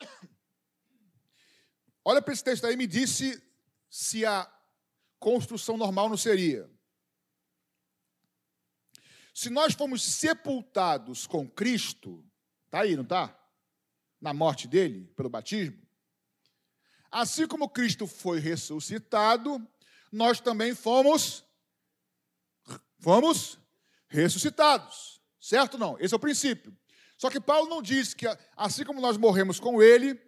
Olha 2.04 2.22
para 2.22 2.32
esse 2.32 2.44
texto 2.44 2.66
aí, 2.66 2.76
me 2.76 2.86
disse 2.86 3.42
se 3.88 4.24
a 4.24 4.50
construção 5.18 5.76
normal 5.76 6.08
não 6.08 6.16
seria. 6.16 6.70
Se 9.34 9.48
nós 9.48 9.74
fomos 9.74 10.02
sepultados 10.02 11.26
com 11.26 11.48
Cristo, 11.48 12.24
está 12.66 12.80
aí, 12.80 12.94
não 12.94 13.04
está? 13.04 13.36
Na 14.20 14.34
morte 14.34 14.68
dele, 14.68 15.06
pelo 15.16 15.30
batismo. 15.30 15.80
Assim 17.10 17.46
como 17.46 17.68
Cristo 17.68 18.06
foi 18.06 18.38
ressuscitado, 18.38 19.66
nós 20.12 20.40
também 20.40 20.74
fomos 20.74 21.44
fomos 22.98 23.58
ressuscitados. 24.08 25.20
Certo 25.40 25.78
não? 25.78 25.98
Esse 25.98 26.14
é 26.14 26.16
o 26.16 26.20
princípio. 26.20 26.76
Só 27.16 27.30
que 27.30 27.40
Paulo 27.40 27.68
não 27.68 27.82
diz 27.82 28.14
que 28.14 28.26
assim 28.56 28.84
como 28.84 29.00
nós 29.00 29.16
morremos 29.16 29.58
com 29.58 29.82
ele, 29.82 30.20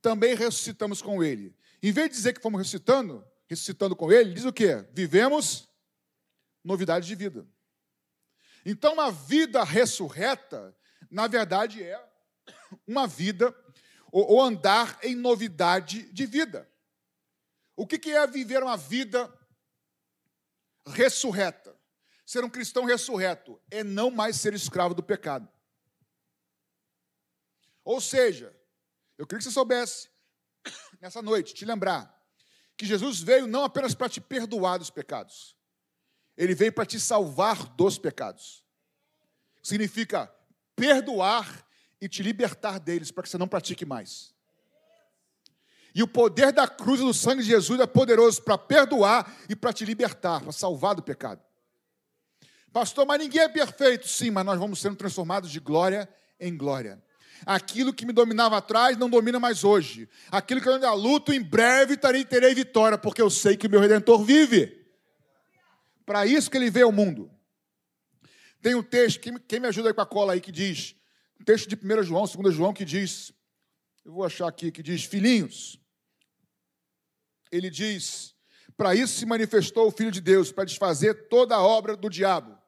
também 0.00 0.34
ressuscitamos 0.34 1.02
com 1.02 1.22
ele. 1.22 1.54
Em 1.82 1.92
vez 1.92 2.08
de 2.08 2.16
dizer 2.16 2.32
que 2.32 2.40
fomos 2.40 2.58
ressuscitando, 2.58 3.24
ressuscitando 3.46 3.96
com 3.96 4.12
ele, 4.12 4.34
diz 4.34 4.44
o 4.44 4.52
quê? 4.52 4.86
Vivemos 4.92 5.68
novidade 6.64 7.06
de 7.06 7.14
vida. 7.14 7.46
Então, 8.64 9.00
a 9.00 9.10
vida 9.10 9.64
ressurreta, 9.64 10.76
na 11.10 11.26
verdade, 11.26 11.82
é 11.82 11.98
uma 12.86 13.06
vida, 13.06 13.54
ou 14.10 14.40
andar 14.40 14.98
em 15.02 15.14
novidade 15.14 16.10
de 16.12 16.26
vida. 16.26 16.68
O 17.76 17.86
que 17.86 18.10
é 18.10 18.26
viver 18.26 18.62
uma 18.62 18.76
vida 18.76 19.32
ressurreta? 20.86 21.78
Ser 22.26 22.44
um 22.44 22.50
cristão 22.50 22.84
ressurreto 22.84 23.60
é 23.70 23.82
não 23.84 24.10
mais 24.10 24.36
ser 24.36 24.52
escravo 24.52 24.94
do 24.94 25.02
pecado. 25.02 25.48
Ou 27.84 28.00
seja, 28.00 28.54
eu 29.16 29.26
queria 29.26 29.38
que 29.38 29.44
você 29.44 29.50
soubesse, 29.50 30.10
nessa 31.00 31.22
noite, 31.22 31.54
te 31.54 31.64
lembrar, 31.64 32.14
que 32.76 32.84
Jesus 32.84 33.20
veio 33.20 33.46
não 33.46 33.64
apenas 33.64 33.94
para 33.94 34.08
te 34.08 34.20
perdoar 34.20 34.78
dos 34.78 34.90
pecados, 34.90 35.56
ele 36.36 36.54
veio 36.54 36.72
para 36.72 36.86
te 36.86 37.00
salvar 37.00 37.64
dos 37.76 37.98
pecados. 37.98 38.64
Significa 39.62 40.32
perdoar 40.76 41.66
e 42.00 42.08
te 42.08 42.22
libertar 42.22 42.78
deles 42.78 43.10
para 43.10 43.22
que 43.22 43.28
você 43.28 43.38
não 43.38 43.48
pratique 43.48 43.84
mais. 43.84 44.34
E 45.94 46.02
o 46.02 46.08
poder 46.08 46.52
da 46.52 46.68
cruz 46.68 47.00
e 47.00 47.04
do 47.04 47.14
sangue 47.14 47.42
de 47.42 47.48
Jesus 47.48 47.80
é 47.80 47.86
poderoso 47.86 48.42
para 48.42 48.56
perdoar 48.56 49.36
e 49.48 49.56
para 49.56 49.72
te 49.72 49.84
libertar, 49.84 50.40
para 50.40 50.52
salvar 50.52 50.94
do 50.94 51.02
pecado. 51.02 51.42
Pastor, 52.72 53.06
mas 53.06 53.18
ninguém 53.18 53.42
é 53.42 53.48
perfeito. 53.48 54.06
Sim, 54.06 54.30
mas 54.30 54.44
nós 54.44 54.58
vamos 54.58 54.80
sendo 54.80 54.96
transformados 54.96 55.50
de 55.50 55.58
glória 55.58 56.08
em 56.38 56.56
glória. 56.56 57.02
Aquilo 57.46 57.92
que 57.92 58.04
me 58.04 58.12
dominava 58.12 58.56
atrás 58.56 58.96
não 58.96 59.08
domina 59.08 59.40
mais 59.40 59.64
hoje. 59.64 60.08
Aquilo 60.30 60.60
que 60.60 60.68
eu 60.68 60.74
ainda 60.74 60.92
luto, 60.92 61.32
em 61.32 61.40
breve 61.40 61.96
terei, 61.96 62.24
terei 62.24 62.54
vitória, 62.54 62.98
porque 62.98 63.22
eu 63.22 63.30
sei 63.30 63.56
que 63.56 63.66
o 63.66 63.70
meu 63.70 63.80
Redentor 63.80 64.22
vive. 64.22 64.86
Para 66.04 66.26
isso 66.26 66.50
que 66.50 66.56
ele 66.56 66.70
veio 66.70 66.86
ao 66.86 66.92
mundo. 66.92 67.30
Tem 68.60 68.74
um 68.74 68.82
texto, 68.82 69.20
quem, 69.20 69.60
me 69.60 69.68
ajuda 69.68 69.90
aí 69.90 69.94
com 69.94 70.00
a 70.00 70.06
cola 70.06 70.32
aí, 70.32 70.40
que 70.40 70.50
diz, 70.50 70.96
um 71.40 71.44
texto 71.44 71.68
de 71.68 71.76
1 71.76 72.02
João, 72.02 72.24
2 72.26 72.54
João, 72.54 72.72
que 72.72 72.84
diz, 72.84 73.32
eu 74.04 74.12
vou 74.12 74.24
achar 74.24 74.48
aqui, 74.48 74.72
que 74.72 74.82
diz, 74.82 75.04
filhinhos, 75.04 75.80
ele 77.50 77.70
diz, 77.70 78.34
para 78.76 78.94
isso 78.94 79.18
se 79.18 79.26
manifestou 79.26 79.88
o 79.88 79.90
Filho 79.90 80.10
de 80.10 80.20
Deus, 80.20 80.52
para 80.52 80.64
desfazer 80.64 81.28
toda 81.28 81.54
a 81.54 81.62
obra 81.62 81.96
do 81.96 82.08
diabo. 82.08 82.58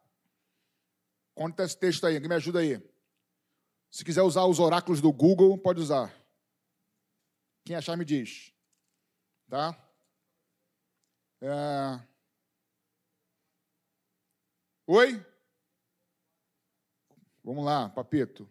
Conta 1.34 1.64
esse 1.64 1.76
texto 1.76 2.06
aí, 2.06 2.18
me 2.20 2.34
ajuda 2.34 2.60
aí. 2.60 2.82
Se 3.90 4.04
quiser 4.04 4.22
usar 4.22 4.44
os 4.44 4.58
oráculos 4.58 5.00
do 5.00 5.12
Google, 5.12 5.58
pode 5.58 5.80
usar. 5.80 6.14
Quem 7.64 7.76
achar, 7.76 7.96
me 7.96 8.04
diz. 8.04 8.52
Tá? 9.48 9.76
É... 11.40 12.00
Oi? 14.86 15.26
Vamos 17.42 17.64
lá, 17.64 17.88
papito. 17.88 18.48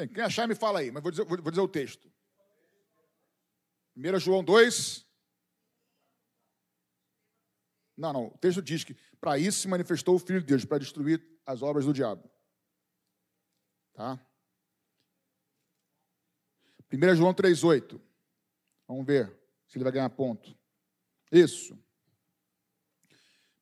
Bem, 0.00 0.08
quem 0.08 0.24
achar, 0.24 0.48
me 0.48 0.54
fala 0.54 0.78
aí, 0.78 0.90
mas 0.90 1.02
vou 1.02 1.12
dizer, 1.12 1.24
vou 1.24 1.50
dizer 1.50 1.60
o 1.60 1.68
texto. 1.68 2.10
1 3.94 4.18
João 4.18 4.42
2. 4.42 5.06
Não, 7.98 8.12
não. 8.14 8.26
O 8.28 8.38
texto 8.38 8.62
diz 8.62 8.82
que 8.82 8.94
para 9.20 9.38
isso 9.38 9.60
se 9.60 9.68
manifestou 9.68 10.14
o 10.14 10.18
Filho 10.18 10.40
de 10.40 10.46
Deus, 10.46 10.64
para 10.64 10.78
destruir 10.78 11.22
as 11.44 11.60
obras 11.60 11.84
do 11.84 11.92
diabo. 11.92 12.30
Tá? 13.92 14.18
1 16.90 17.14
João 17.16 17.34
3,8. 17.34 18.00
Vamos 18.88 19.04
ver 19.04 19.30
se 19.66 19.76
ele 19.76 19.84
vai 19.84 19.92
ganhar 19.92 20.08
ponto. 20.08 20.56
Isso. 21.30 21.78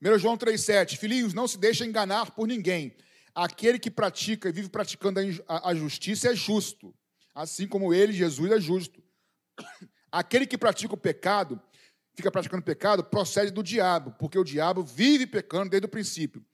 1 0.01 0.19
João 0.21 0.39
3,7. 0.39 0.97
Filhinhos, 0.99 1.35
não 1.35 1.49
se 1.49 1.59
deixem 1.59 1.89
enganar 1.89 2.31
por 2.31 2.47
ninguém. 2.47 2.97
Aquele 3.41 3.79
que 3.79 3.89
pratica 3.89 4.49
e 4.49 4.53
vive 4.53 4.69
praticando 4.69 5.21
a 5.47 5.73
justiça 5.73 6.33
é 6.33 6.35
justo, 6.35 6.93
assim 7.33 7.69
como 7.69 7.95
ele, 7.95 8.13
Jesus, 8.13 8.51
é 8.51 8.61
justo. 8.61 9.01
Aquele 10.11 10.45
que 10.45 10.59
pratica 10.59 10.93
o 10.93 10.97
pecado, 10.97 11.63
fica 12.17 12.33
praticando 12.33 12.65
pecado, 12.65 13.05
procede 13.05 13.53
do 13.53 13.63
diabo, 13.63 14.11
porque 14.19 14.37
o 14.37 14.43
diabo 14.43 14.83
vive 14.83 15.25
pecando 15.25 15.71
desde 15.71 15.87
o 15.87 15.89
princípio. 15.89 16.45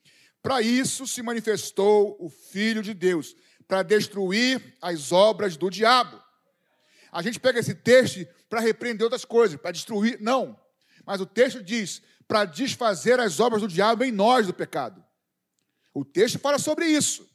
Para 0.43 0.61
isso 0.61 1.07
se 1.07 1.23
manifestou 1.23 2.15
o 2.19 2.29
Filho 2.29 2.83
de 2.83 2.93
Deus, 2.93 3.35
para 3.67 3.81
destruir 3.81 4.77
as 4.79 5.11
obras 5.11 5.57
do 5.57 5.71
diabo. 5.71 6.21
A 7.11 7.23
gente 7.23 7.39
pega 7.39 7.61
esse 7.61 7.73
texto 7.73 8.27
para 8.47 8.59
repreender 8.59 9.05
outras 9.05 9.25
coisas, 9.25 9.59
para 9.59 9.71
destruir, 9.71 10.19
não. 10.21 10.55
Mas 11.03 11.19
o 11.19 11.25
texto 11.25 11.63
diz 11.63 12.03
para 12.27 12.45
desfazer 12.45 13.19
as 13.19 13.39
obras 13.39 13.63
do 13.63 13.67
diabo 13.67 14.03
em 14.03 14.11
nós 14.11 14.45
do 14.45 14.53
pecado. 14.53 15.04
O 15.95 16.03
texto 16.03 16.37
fala 16.37 16.59
sobre 16.59 16.85
isso. 16.85 17.25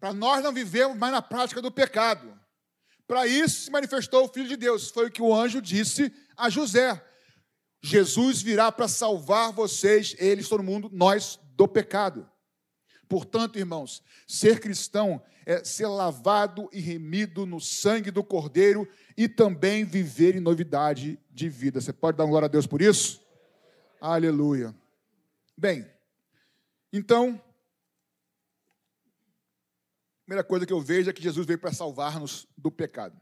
Para 0.00 0.12
nós 0.12 0.42
não 0.42 0.52
vivermos 0.52 0.98
mais 0.98 1.12
na 1.12 1.22
prática 1.22 1.62
do 1.62 1.70
pecado. 1.70 2.36
Para 3.06 3.24
isso 3.24 3.62
se 3.62 3.70
manifestou 3.70 4.24
o 4.24 4.28
Filho 4.28 4.48
de 4.48 4.56
Deus. 4.56 4.90
Foi 4.90 5.06
o 5.06 5.10
que 5.10 5.22
o 5.22 5.32
anjo 5.32 5.62
disse 5.62 6.12
a 6.36 6.50
José. 6.50 7.00
Jesus 7.80 8.42
virá 8.42 8.72
para 8.72 8.88
salvar 8.88 9.52
vocês, 9.52 10.16
eles, 10.18 10.48
todo 10.48 10.64
mundo, 10.64 10.90
nós, 10.92 11.38
do 11.54 11.68
pecado. 11.68 12.28
Portanto, 13.08 13.60
irmãos, 13.60 14.02
ser 14.26 14.58
cristão 14.58 15.22
é 15.46 15.62
ser 15.62 15.86
lavado 15.86 16.68
e 16.72 16.80
remido 16.80 17.46
no 17.46 17.60
sangue 17.60 18.10
do 18.10 18.24
Cordeiro 18.24 18.88
e 19.16 19.28
também 19.28 19.84
viver 19.84 20.34
em 20.34 20.40
novidade 20.40 21.16
de 21.30 21.48
vida. 21.48 21.80
Você 21.80 21.92
pode 21.92 22.18
dar 22.18 22.26
glória 22.26 22.46
a 22.46 22.50
Deus 22.50 22.66
por 22.66 22.82
isso? 22.82 23.24
Aleluia. 24.00 24.74
Bem, 25.56 25.88
então, 26.92 27.42
Primeira 30.28 30.44
coisa 30.44 30.66
que 30.66 30.72
eu 30.74 30.80
vejo 30.82 31.08
é 31.08 31.12
que 31.14 31.22
Jesus 31.22 31.46
veio 31.46 31.58
para 31.58 31.72
salvar-nos 31.72 32.46
do 32.54 32.70
pecado. 32.70 33.18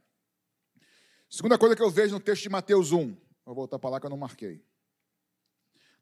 Segunda 1.31 1.57
coisa 1.57 1.77
que 1.77 1.83
eu 1.83 1.89
vejo 1.89 2.15
no 2.15 2.21
texto 2.21 2.43
de 2.43 2.49
Mateus 2.49 2.91
1. 2.91 3.17
Vou 3.45 3.55
voltar 3.55 3.79
para 3.79 3.91
lá 3.91 4.01
que 4.01 4.07
eu 4.07 4.11
não 4.11 4.17
marquei. 4.17 4.61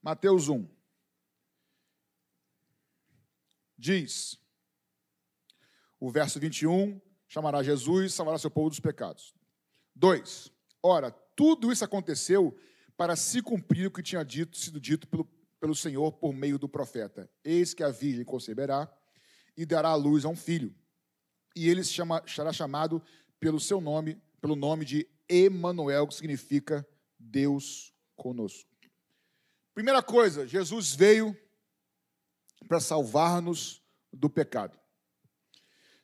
Mateus 0.00 0.48
1. 0.48 0.66
Diz, 3.76 4.40
o 6.00 6.10
verso 6.10 6.40
21, 6.40 6.98
chamará 7.28 7.62
Jesus 7.62 8.10
e 8.10 8.14
salvará 8.16 8.38
seu 8.38 8.50
povo 8.50 8.70
dos 8.70 8.80
pecados. 8.80 9.34
2. 9.94 10.50
Ora, 10.82 11.10
tudo 11.10 11.70
isso 11.70 11.84
aconteceu 11.84 12.58
para 12.96 13.14
se 13.14 13.42
cumprir 13.42 13.88
o 13.88 13.90
que 13.90 14.02
tinha 14.02 14.24
dito, 14.24 14.56
sido 14.56 14.80
dito 14.80 15.06
pelo, 15.06 15.26
pelo 15.64 15.74
Senhor 15.74 16.12
por 16.12 16.34
meio 16.34 16.58
do 16.58 16.68
profeta. 16.68 17.26
Eis 17.42 17.72
que 17.72 17.82
a 17.82 17.88
virgem 17.88 18.22
conceberá 18.22 18.86
e 19.56 19.64
dará 19.64 19.88
à 19.88 19.94
luz 19.94 20.26
a 20.26 20.28
um 20.28 20.36
filho 20.36 20.74
e 21.56 21.70
ele 21.70 21.82
chama, 21.82 22.22
será 22.26 22.52
chamado 22.52 23.02
pelo 23.40 23.58
seu 23.58 23.80
nome, 23.80 24.20
pelo 24.42 24.54
nome 24.54 24.84
de 24.84 25.08
Emanuel, 25.26 26.06
que 26.06 26.14
significa 26.14 26.86
Deus 27.18 27.94
conosco. 28.14 28.68
Primeira 29.72 30.02
coisa, 30.02 30.46
Jesus 30.46 30.94
veio 30.94 31.34
para 32.68 32.78
salvar-nos 32.78 33.82
do 34.12 34.28
pecado. 34.28 34.78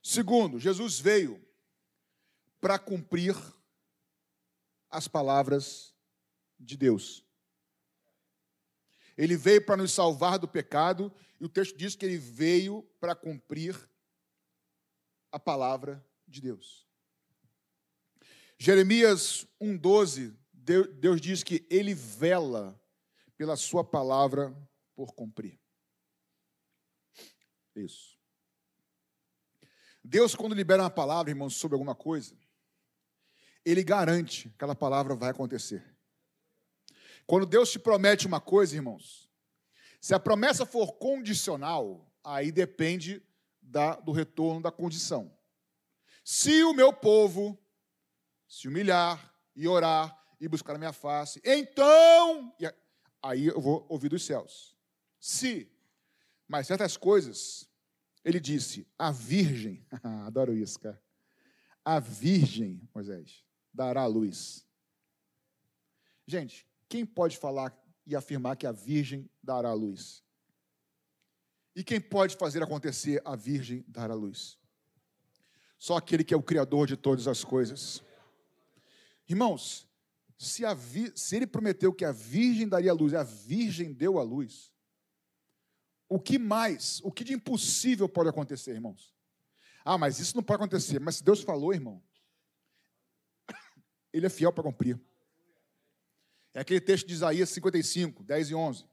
Segundo, 0.02 0.58
Jesus 0.58 0.98
veio 0.98 1.38
para 2.62 2.78
cumprir 2.78 3.36
as 4.88 5.06
palavras 5.06 5.94
de 6.58 6.78
Deus. 6.78 7.29
Ele 9.20 9.36
veio 9.36 9.62
para 9.62 9.76
nos 9.76 9.92
salvar 9.92 10.38
do 10.38 10.48
pecado, 10.48 11.12
e 11.38 11.44
o 11.44 11.48
texto 11.48 11.76
diz 11.76 11.94
que 11.94 12.06
ele 12.06 12.16
veio 12.16 12.82
para 12.98 13.14
cumprir 13.14 13.78
a 15.30 15.38
palavra 15.38 16.02
de 16.26 16.40
Deus. 16.40 16.88
Jeremias 18.58 19.46
1,12, 19.60 20.34
Deus 20.54 21.20
diz 21.20 21.42
que 21.42 21.66
ele 21.68 21.92
vela 21.92 22.80
pela 23.36 23.56
sua 23.56 23.84
palavra 23.84 24.56
por 24.96 25.12
cumprir. 25.12 25.60
Isso. 27.76 28.18
Deus, 30.02 30.34
quando 30.34 30.54
libera 30.54 30.82
uma 30.82 30.88
palavra, 30.88 31.30
irmãos, 31.30 31.56
sobre 31.56 31.74
alguma 31.74 31.94
coisa, 31.94 32.34
ele 33.66 33.84
garante 33.84 34.48
que 34.48 34.54
aquela 34.54 34.74
palavra 34.74 35.14
vai 35.14 35.28
acontecer. 35.28 35.84
Quando 37.30 37.46
Deus 37.46 37.70
te 37.70 37.78
promete 37.78 38.26
uma 38.26 38.40
coisa, 38.40 38.74
irmãos, 38.74 39.30
se 40.00 40.12
a 40.12 40.18
promessa 40.18 40.66
for 40.66 40.94
condicional, 40.94 42.12
aí 42.24 42.50
depende 42.50 43.22
da, 43.62 43.94
do 43.94 44.10
retorno 44.10 44.60
da 44.60 44.72
condição. 44.72 45.32
Se 46.24 46.64
o 46.64 46.74
meu 46.74 46.92
povo 46.92 47.56
se 48.48 48.66
humilhar 48.66 49.32
e 49.54 49.68
orar 49.68 50.20
e 50.40 50.48
buscar 50.48 50.74
a 50.74 50.78
minha 50.78 50.92
face, 50.92 51.40
então. 51.44 52.52
Aí 53.22 53.46
eu 53.46 53.60
vou 53.60 53.86
ouvir 53.88 54.08
dos 54.08 54.24
céus. 54.24 54.76
Se. 55.20 55.70
Mas 56.48 56.66
certas 56.66 56.96
coisas, 56.96 57.70
ele 58.24 58.40
disse: 58.40 58.88
a 58.98 59.12
virgem, 59.12 59.86
adoro 60.26 60.52
isso, 60.52 60.80
cara. 60.80 61.00
A 61.84 62.00
virgem, 62.00 62.90
Moisés, 62.92 63.44
dará 63.72 64.02
a 64.02 64.06
luz. 64.06 64.66
Gente, 66.26 66.68
quem 66.90 67.06
pode 67.06 67.38
falar 67.38 67.72
e 68.04 68.16
afirmar 68.16 68.56
que 68.56 68.66
a 68.66 68.72
virgem 68.72 69.30
dará 69.40 69.70
a 69.70 69.74
luz? 69.74 70.24
E 71.74 71.84
quem 71.84 72.00
pode 72.00 72.36
fazer 72.36 72.60
acontecer 72.64 73.22
a 73.24 73.36
virgem 73.36 73.84
dar 73.86 74.10
a 74.10 74.14
luz? 74.14 74.58
Só 75.78 75.96
aquele 75.96 76.24
que 76.24 76.34
é 76.34 76.36
o 76.36 76.42
Criador 76.42 76.88
de 76.88 76.96
todas 76.96 77.28
as 77.28 77.44
coisas. 77.44 78.02
Irmãos, 79.28 79.88
se, 80.36 80.62
vi... 80.74 81.12
se 81.14 81.36
ele 81.36 81.46
prometeu 81.46 81.94
que 81.94 82.04
a 82.04 82.10
virgem 82.10 82.68
daria 82.68 82.90
a 82.90 82.94
luz, 82.94 83.14
a 83.14 83.22
virgem 83.22 83.92
deu 83.92 84.18
a 84.18 84.24
luz, 84.24 84.72
o 86.08 86.18
que 86.18 86.40
mais, 86.40 87.00
o 87.04 87.12
que 87.12 87.22
de 87.22 87.32
impossível 87.32 88.08
pode 88.08 88.28
acontecer, 88.28 88.72
irmãos? 88.72 89.14
Ah, 89.84 89.96
mas 89.96 90.18
isso 90.18 90.34
não 90.34 90.42
pode 90.42 90.56
acontecer. 90.56 90.98
Mas 90.98 91.16
se 91.16 91.24
Deus 91.24 91.40
falou, 91.40 91.72
irmão, 91.72 92.02
ele 94.12 94.26
é 94.26 94.28
fiel 94.28 94.52
para 94.52 94.64
cumprir. 94.64 95.00
É 96.54 96.60
aquele 96.60 96.80
texto 96.80 97.06
de 97.06 97.14
Isaías 97.14 97.48
55, 97.50 98.24
10 98.24 98.50
e 98.50 98.54
11 98.54 98.90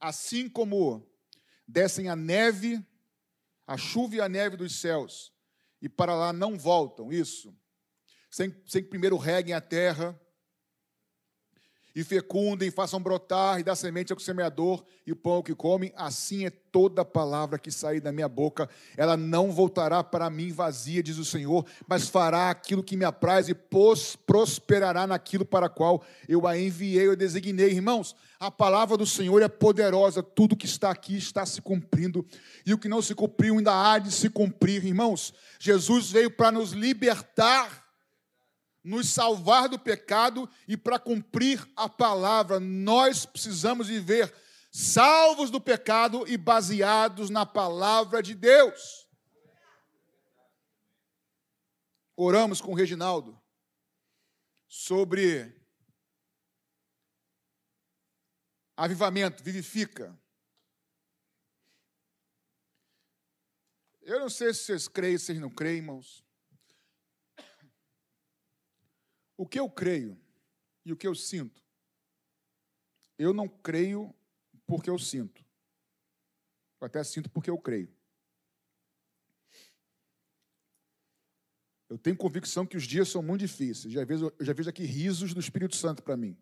assim 0.00 0.48
como 0.48 1.06
descem 1.68 2.08
a 2.08 2.16
neve, 2.16 2.84
a 3.66 3.76
chuva 3.76 4.16
e 4.16 4.20
a 4.20 4.28
neve 4.28 4.56
dos 4.56 4.80
céus, 4.80 5.32
e 5.80 5.88
para 5.88 6.14
lá 6.14 6.32
não 6.32 6.58
voltam, 6.58 7.12
isso, 7.12 7.54
sem, 8.30 8.54
sem 8.66 8.82
que 8.82 8.88
primeiro 8.88 9.16
reguem 9.18 9.54
a 9.54 9.60
terra, 9.60 10.18
e 11.94 12.04
fecundem, 12.04 12.70
façam 12.70 13.00
brotar 13.00 13.58
e 13.58 13.64
dá 13.64 13.74
semente 13.74 14.12
ao 14.12 14.18
semeador 14.18 14.84
e 15.06 15.12
o 15.12 15.16
pão 15.16 15.42
que 15.42 15.54
come, 15.54 15.92
assim 15.96 16.46
é 16.46 16.50
toda 16.50 17.04
palavra 17.04 17.58
que 17.58 17.70
sair 17.70 18.00
da 18.00 18.12
minha 18.12 18.28
boca, 18.28 18.68
ela 18.96 19.16
não 19.16 19.50
voltará 19.50 20.04
para 20.04 20.30
mim 20.30 20.52
vazia, 20.52 21.02
diz 21.02 21.18
o 21.18 21.24
Senhor, 21.24 21.66
mas 21.88 22.08
fará 22.08 22.50
aquilo 22.50 22.82
que 22.82 22.96
me 22.96 23.04
apraz 23.04 23.48
e 23.48 23.56
prosperará 24.26 25.06
naquilo 25.06 25.44
para 25.44 25.68
qual 25.68 26.02
eu 26.28 26.46
a 26.46 26.56
enviei, 26.56 27.08
eu 27.08 27.16
designei. 27.16 27.70
Irmãos, 27.70 28.14
a 28.38 28.50
palavra 28.50 28.96
do 28.96 29.04
Senhor 29.04 29.42
é 29.42 29.48
poderosa, 29.48 30.22
tudo 30.22 30.56
que 30.56 30.66
está 30.66 30.90
aqui 30.90 31.16
está 31.16 31.44
se 31.44 31.60
cumprindo, 31.60 32.24
e 32.64 32.72
o 32.72 32.78
que 32.78 32.88
não 32.88 33.02
se 33.02 33.14
cumpriu 33.14 33.58
ainda 33.58 33.92
há 33.92 33.98
de 33.98 34.12
se 34.12 34.30
cumprir. 34.30 34.84
Irmãos, 34.84 35.34
Jesus 35.58 36.10
veio 36.10 36.30
para 36.30 36.52
nos 36.52 36.70
libertar 36.70 37.89
nos 38.82 39.08
salvar 39.08 39.68
do 39.68 39.78
pecado 39.78 40.48
e 40.66 40.76
para 40.76 40.98
cumprir 40.98 41.66
a 41.76 41.88
palavra, 41.88 42.58
nós 42.58 43.26
precisamos 43.26 43.88
viver 43.88 44.32
salvos 44.70 45.50
do 45.50 45.60
pecado 45.60 46.26
e 46.26 46.36
baseados 46.36 47.28
na 47.28 47.44
palavra 47.44 48.22
de 48.22 48.34
Deus. 48.34 49.06
Oramos 52.16 52.60
com 52.60 52.72
o 52.72 52.76
Reginaldo 52.76 53.40
sobre 54.66 55.58
avivamento, 58.76 59.42
vivifica. 59.42 60.18
Eu 64.02 64.20
não 64.20 64.30
sei 64.30 64.54
se 64.54 64.64
vocês 64.64 64.88
creem, 64.88 65.18
se 65.18 65.26
vocês 65.26 65.40
não 65.40 65.50
creem, 65.50 65.78
irmãos. 65.78 66.24
O 69.40 69.46
que 69.46 69.58
eu 69.58 69.70
creio 69.70 70.20
e 70.84 70.92
o 70.92 70.96
que 70.98 71.06
eu 71.06 71.14
sinto, 71.14 71.64
eu 73.16 73.32
não 73.32 73.48
creio 73.48 74.14
porque 74.66 74.90
eu 74.90 74.98
sinto. 74.98 75.42
Eu 76.78 76.86
até 76.86 77.02
sinto 77.02 77.30
porque 77.30 77.48
eu 77.48 77.56
creio. 77.56 77.90
Eu 81.88 81.96
tenho 81.96 82.18
convicção 82.18 82.66
que 82.66 82.76
os 82.76 82.82
dias 82.82 83.08
são 83.08 83.22
muito 83.22 83.40
difíceis. 83.40 83.94
Já 83.94 84.04
vejo, 84.04 84.30
eu 84.38 84.44
já 84.44 84.52
vejo 84.52 84.68
aqui 84.68 84.84
risos 84.84 85.32
do 85.32 85.40
Espírito 85.40 85.74
Santo 85.74 86.02
para 86.02 86.18
mim. 86.18 86.36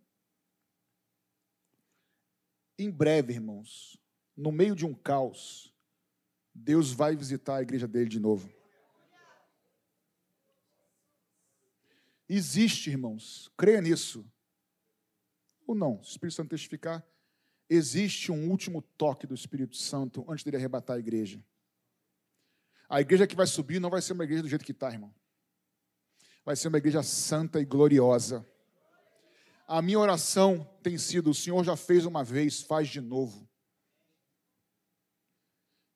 Em 2.76 2.90
breve, 2.90 3.32
irmãos, 3.32 3.96
no 4.36 4.50
meio 4.50 4.74
de 4.74 4.84
um 4.84 4.92
caos, 4.92 5.72
Deus 6.52 6.90
vai 6.90 7.14
visitar 7.14 7.58
a 7.58 7.62
igreja 7.62 7.86
dele 7.86 8.08
de 8.08 8.18
novo. 8.18 8.57
Existe, 12.28 12.90
irmãos, 12.90 13.50
creia 13.56 13.80
nisso. 13.80 14.24
Ou 15.66 15.74
não, 15.74 15.96
o 15.96 16.02
Espírito 16.02 16.36
Santo 16.36 16.50
testificar, 16.50 17.04
existe 17.68 18.30
um 18.30 18.50
último 18.50 18.82
toque 18.82 19.26
do 19.26 19.34
Espírito 19.34 19.76
Santo 19.76 20.24
antes 20.28 20.44
dele 20.44 20.56
arrebatar 20.56 20.96
a 20.96 21.00
igreja. 21.00 21.42
A 22.88 23.00
igreja 23.00 23.26
que 23.26 23.36
vai 23.36 23.46
subir 23.46 23.78
não 23.80 23.90
vai 23.90 24.00
ser 24.00 24.14
uma 24.14 24.24
igreja 24.24 24.42
do 24.42 24.48
jeito 24.48 24.64
que 24.64 24.72
está, 24.72 24.90
irmão. 24.90 25.14
Vai 26.44 26.56
ser 26.56 26.68
uma 26.68 26.78
igreja 26.78 27.02
santa 27.02 27.60
e 27.60 27.64
gloriosa. 27.64 28.46
A 29.66 29.82
minha 29.82 29.98
oração 29.98 30.64
tem 30.82 30.96
sido: 30.96 31.30
o 31.30 31.34
Senhor 31.34 31.62
já 31.62 31.76
fez 31.76 32.06
uma 32.06 32.24
vez, 32.24 32.62
faz 32.62 32.88
de 32.88 33.02
novo. 33.02 33.46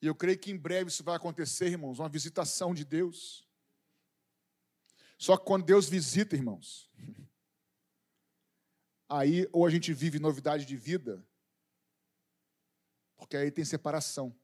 E 0.03 0.07
eu 0.07 0.15
creio 0.15 0.39
que 0.39 0.51
em 0.51 0.59
breve 0.59 0.91
isso 0.91 1.03
vai 1.03 1.17
acontecer, 1.17 1.69
irmãos, 1.69 1.99
uma 1.99 2.09
visitação 2.09 2.75
de 2.75 2.85
Deus. 2.85 3.49
Só 5.23 5.37
que 5.37 5.45
quando 5.45 5.65
Deus 5.65 5.89
visita, 5.89 6.35
irmãos, 6.35 6.91
aí 9.09 9.49
ou 9.53 9.65
a 9.65 9.71
gente 9.71 9.93
vive 9.93 10.19
novidade 10.19 10.67
de 10.67 10.77
vida, 10.77 11.25
porque 13.17 13.37
aí 13.37 13.49
tem 13.49 13.65
separação. 13.65 14.37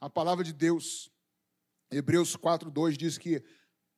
A 0.00 0.08
palavra 0.08 0.42
de 0.42 0.54
Deus, 0.54 1.12
Hebreus 1.90 2.34
4:2 2.38 2.96
diz 2.96 3.18
que 3.18 3.44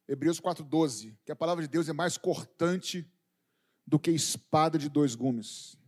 Hebreus 0.09 0.41
4:12, 0.41 1.17
que 1.25 1.31
a 1.31 1.37
palavra 1.37 1.63
de 1.63 1.69
Deus 1.69 1.89
é 1.89 1.93
mais 1.93 2.19
cortante 2.19 3.09
do 3.87 4.01
que 4.01 4.11
espada 4.11 4.77
de 4.77 4.89
dois 4.89 5.15
gumes. 5.15 5.79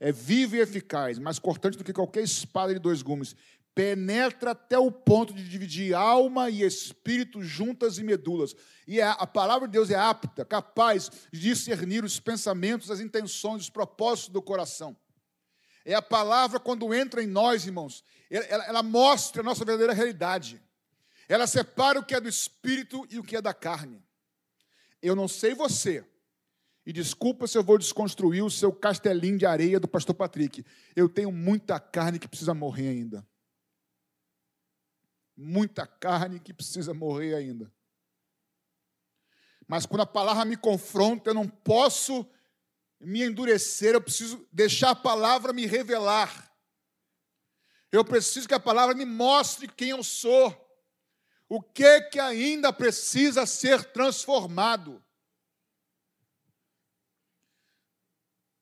É 0.00 0.10
viva 0.10 0.56
e 0.56 0.60
eficaz, 0.60 1.18
mais 1.18 1.38
cortante 1.38 1.76
do 1.76 1.84
que 1.84 1.92
qualquer 1.92 2.22
espada 2.22 2.72
de 2.72 2.80
dois 2.80 3.02
gumes 3.02 3.36
penetra 3.74 4.52
até 4.52 4.78
o 4.78 4.90
ponto 4.90 5.34
de 5.34 5.48
dividir 5.48 5.94
alma 5.94 6.48
e 6.48 6.62
espírito 6.62 7.42
juntas 7.42 7.98
e 7.98 8.04
medulas. 8.04 8.54
E 8.86 9.00
a, 9.00 9.12
a, 9.12 9.26
palavra 9.26 9.66
de 9.66 9.72
Deus 9.72 9.90
é 9.90 9.96
apta, 9.96 10.44
capaz 10.44 11.10
de 11.32 11.40
discernir 11.40 12.04
os 12.04 12.20
pensamentos, 12.20 12.90
as 12.90 13.00
intenções, 13.00 13.62
os 13.62 13.70
propósitos 13.70 14.32
do 14.32 14.40
coração. 14.40 14.96
É 15.84 15.94
a 15.94 16.02
palavra, 16.02 16.60
quando 16.60 16.94
entra 16.94 17.22
em 17.22 17.26
nós, 17.26 17.66
irmãos, 17.66 18.04
ela, 18.30 18.64
ela 18.64 18.82
mostra 18.82 19.42
a 19.42 19.44
nossa 19.44 19.64
verdadeira 19.64 19.92
realidade. 19.92 20.62
Ela 21.28 21.46
separa 21.46 21.98
o 21.98 22.04
que 22.04 22.14
é 22.14 22.20
do 22.20 22.28
espírito 22.28 23.06
e 23.10 23.18
o 23.18 23.24
que 23.24 23.36
é 23.36 23.42
da 23.42 23.52
carne. 23.52 24.02
Eu 25.02 25.16
não 25.16 25.26
sei 25.26 25.54
você, 25.54 26.04
e 26.86 26.92
desculpa 26.92 27.46
se 27.46 27.58
eu 27.58 27.64
vou 27.64 27.76
desconstruir 27.76 28.42
o 28.42 28.50
seu 28.50 28.72
castelinho 28.72 29.36
de 29.36 29.46
areia 29.46 29.80
do 29.80 29.88
pastor 29.88 30.14
Patrick. 30.14 30.64
Eu 30.94 31.08
tenho 31.08 31.32
muita 31.32 31.80
carne 31.80 32.18
que 32.18 32.28
precisa 32.28 32.54
morrer 32.54 32.88
ainda 32.88 33.26
muita 35.36 35.86
carne 35.86 36.40
que 36.40 36.54
precisa 36.54 36.94
morrer 36.94 37.34
ainda. 37.34 37.72
Mas 39.66 39.86
quando 39.86 40.02
a 40.02 40.06
palavra 40.06 40.44
me 40.44 40.56
confronta, 40.56 41.30
eu 41.30 41.34
não 41.34 41.48
posso 41.48 42.28
me 43.00 43.22
endurecer, 43.22 43.94
eu 43.94 44.00
preciso 44.00 44.46
deixar 44.52 44.90
a 44.90 44.96
palavra 44.96 45.52
me 45.52 45.66
revelar. 45.66 46.52
Eu 47.90 48.04
preciso 48.04 48.48
que 48.48 48.54
a 48.54 48.60
palavra 48.60 48.94
me 48.94 49.04
mostre 49.04 49.68
quem 49.68 49.90
eu 49.90 50.02
sou. 50.02 50.60
O 51.48 51.62
que 51.62 52.02
que 52.02 52.18
ainda 52.18 52.72
precisa 52.72 53.46
ser 53.46 53.84
transformado? 53.92 55.02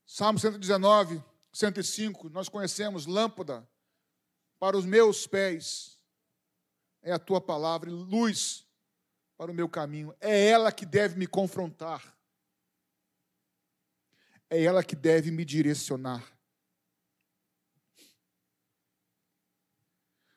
Salmo 0.05 0.39
119, 0.39 1.25
105, 1.53 2.29
nós 2.29 2.49
conhecemos 2.49 3.07
lâmpada 3.07 3.67
para 4.59 4.77
os 4.77 4.85
meus 4.85 5.27
pés 5.27 6.02
é 7.03 7.13
a 7.13 7.19
tua 7.19 7.41
palavra, 7.41 7.91
luz 7.91 8.65
para 9.37 9.51
o 9.51 9.55
meu 9.55 9.69
caminho. 9.69 10.15
É 10.21 10.49
ela 10.49 10.71
que 10.71 10.87
deve 10.87 11.19
me 11.19 11.27
confrontar. 11.27 12.17
É 14.49 14.63
ela 14.63 14.85
que 14.85 14.95
deve 14.95 15.31
me 15.31 15.45
direcionar. 15.45 16.25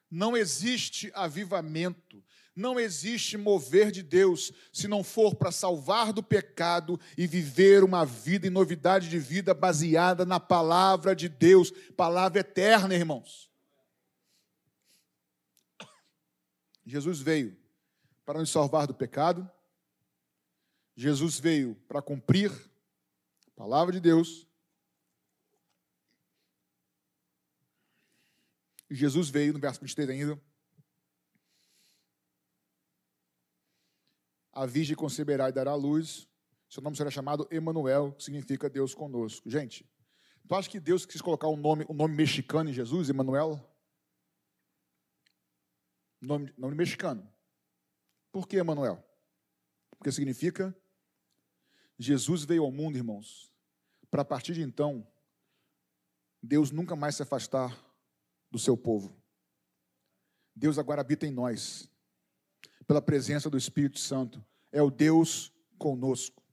Não 0.09 0.35
existe 0.37 1.11
avivamento, 1.13 2.23
não 2.55 2.79
existe 2.79 3.37
mover 3.37 3.91
de 3.91 4.01
Deus 4.01 4.53
se 4.71 4.87
não 4.87 5.03
for 5.03 5.35
para 5.35 5.51
salvar 5.51 6.13
do 6.13 6.23
pecado 6.23 6.97
e 7.17 7.27
viver 7.27 7.83
uma 7.83 8.05
vida 8.05 8.47
em 8.47 8.49
novidade 8.49 9.09
de 9.09 9.19
vida 9.19 9.53
baseada 9.53 10.25
na 10.25 10.39
palavra 10.39 11.13
de 11.13 11.27
Deus, 11.27 11.69
palavra 11.97 12.39
eterna, 12.39 12.95
irmãos. 12.95 13.51
Jesus 16.85 17.19
veio 17.19 17.57
para 18.23 18.39
nos 18.39 18.49
salvar 18.49 18.85
do 18.87 18.93
pecado, 18.93 19.49
Jesus 20.95 21.39
veio 21.39 21.75
para 21.87 22.01
cumprir 22.01 22.51
a 23.47 23.51
palavra 23.51 23.93
de 23.93 23.99
Deus, 23.99 24.47
Jesus 28.89 29.29
veio, 29.29 29.53
no 29.53 29.59
verso 29.59 29.79
23 29.79 30.09
ainda, 30.09 30.41
a 34.53 34.65
virgem 34.65 34.95
conceberá 34.95 35.49
e 35.49 35.51
dará 35.51 35.73
luz, 35.75 36.29
seu 36.69 36.81
nome 36.81 36.95
será 36.95 37.11
chamado 37.11 37.47
Emanuel, 37.51 38.13
que 38.13 38.23
significa 38.23 38.69
Deus 38.69 38.93
conosco. 38.93 39.49
Gente, 39.49 39.89
tu 40.47 40.55
acha 40.55 40.69
que 40.69 40.79
Deus 40.79 41.05
quis 41.05 41.21
colocar 41.21 41.47
um 41.47 41.57
nome, 41.57 41.85
um 41.89 41.93
nome 41.93 42.15
mexicano 42.15 42.69
em 42.69 42.73
Jesus, 42.73 43.09
Emanuel? 43.09 43.74
Nome, 46.25 46.51
nome 46.57 46.75
mexicano. 46.75 47.31
Por 48.31 48.47
que 48.47 48.57
Emanuel? 48.57 49.03
Porque 49.91 50.11
significa 50.11 50.75
Jesus 51.97 52.43
veio 52.43 52.63
ao 52.63 52.71
mundo, 52.71 52.97
irmãos, 52.97 53.51
para 54.09 54.23
a 54.23 54.25
partir 54.25 54.53
de 54.53 54.61
então, 54.61 55.07
Deus 56.41 56.71
nunca 56.71 56.95
mais 56.95 57.15
se 57.15 57.21
afastar 57.23 57.77
do 58.49 58.57
seu 58.57 58.75
povo. 58.75 59.15
Deus 60.55 60.79
agora 60.79 61.01
habita 61.01 61.27
em 61.27 61.31
nós, 61.31 61.89
pela 62.87 63.01
presença 63.01 63.49
do 63.49 63.57
Espírito 63.57 63.99
Santo. 63.99 64.43
É 64.71 64.81
o 64.81 64.89
Deus 64.89 65.53
conosco. 65.77 66.43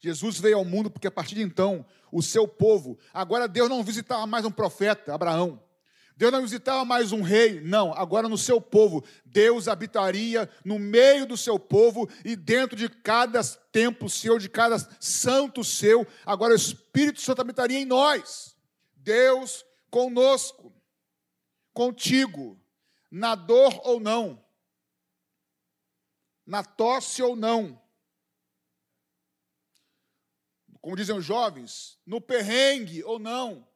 Jesus 0.00 0.40
veio 0.40 0.56
ao 0.56 0.64
mundo 0.64 0.90
porque 0.90 1.06
a 1.06 1.12
partir 1.12 1.34
de 1.34 1.42
então, 1.42 1.84
o 2.10 2.22
seu 2.22 2.48
povo, 2.48 2.98
agora 3.12 3.46
Deus 3.46 3.68
não 3.68 3.84
visitava 3.84 4.26
mais 4.26 4.44
um 4.44 4.50
profeta, 4.50 5.14
Abraão. 5.14 5.62
Deus 6.18 6.32
não 6.32 6.42
visitava 6.42 6.84
mais 6.84 7.12
um 7.12 7.22
rei, 7.22 7.60
não, 7.60 7.94
agora 7.94 8.28
no 8.28 8.36
seu 8.36 8.60
povo. 8.60 9.04
Deus 9.24 9.68
habitaria 9.68 10.50
no 10.64 10.76
meio 10.76 11.24
do 11.24 11.36
seu 11.36 11.60
povo 11.60 12.10
e 12.24 12.34
dentro 12.34 12.76
de 12.76 12.88
cada 12.88 13.40
templo 13.70 14.10
seu, 14.10 14.36
de 14.36 14.48
cada 14.48 14.80
santo 14.98 15.62
seu, 15.62 16.04
agora 16.26 16.54
o 16.54 16.56
Espírito 16.56 17.20
Santo 17.20 17.40
habitaria 17.40 17.78
em 17.78 17.84
nós. 17.84 18.56
Deus 18.96 19.64
conosco, 19.92 20.74
contigo, 21.72 22.60
na 23.08 23.36
dor 23.36 23.80
ou 23.84 24.00
não, 24.00 24.44
na 26.44 26.64
tosse 26.64 27.22
ou 27.22 27.36
não. 27.36 27.80
Como 30.80 30.96
dizem 30.96 31.16
os 31.16 31.24
jovens, 31.24 31.96
no 32.04 32.20
perrengue 32.20 33.04
ou 33.04 33.20
não 33.20 33.68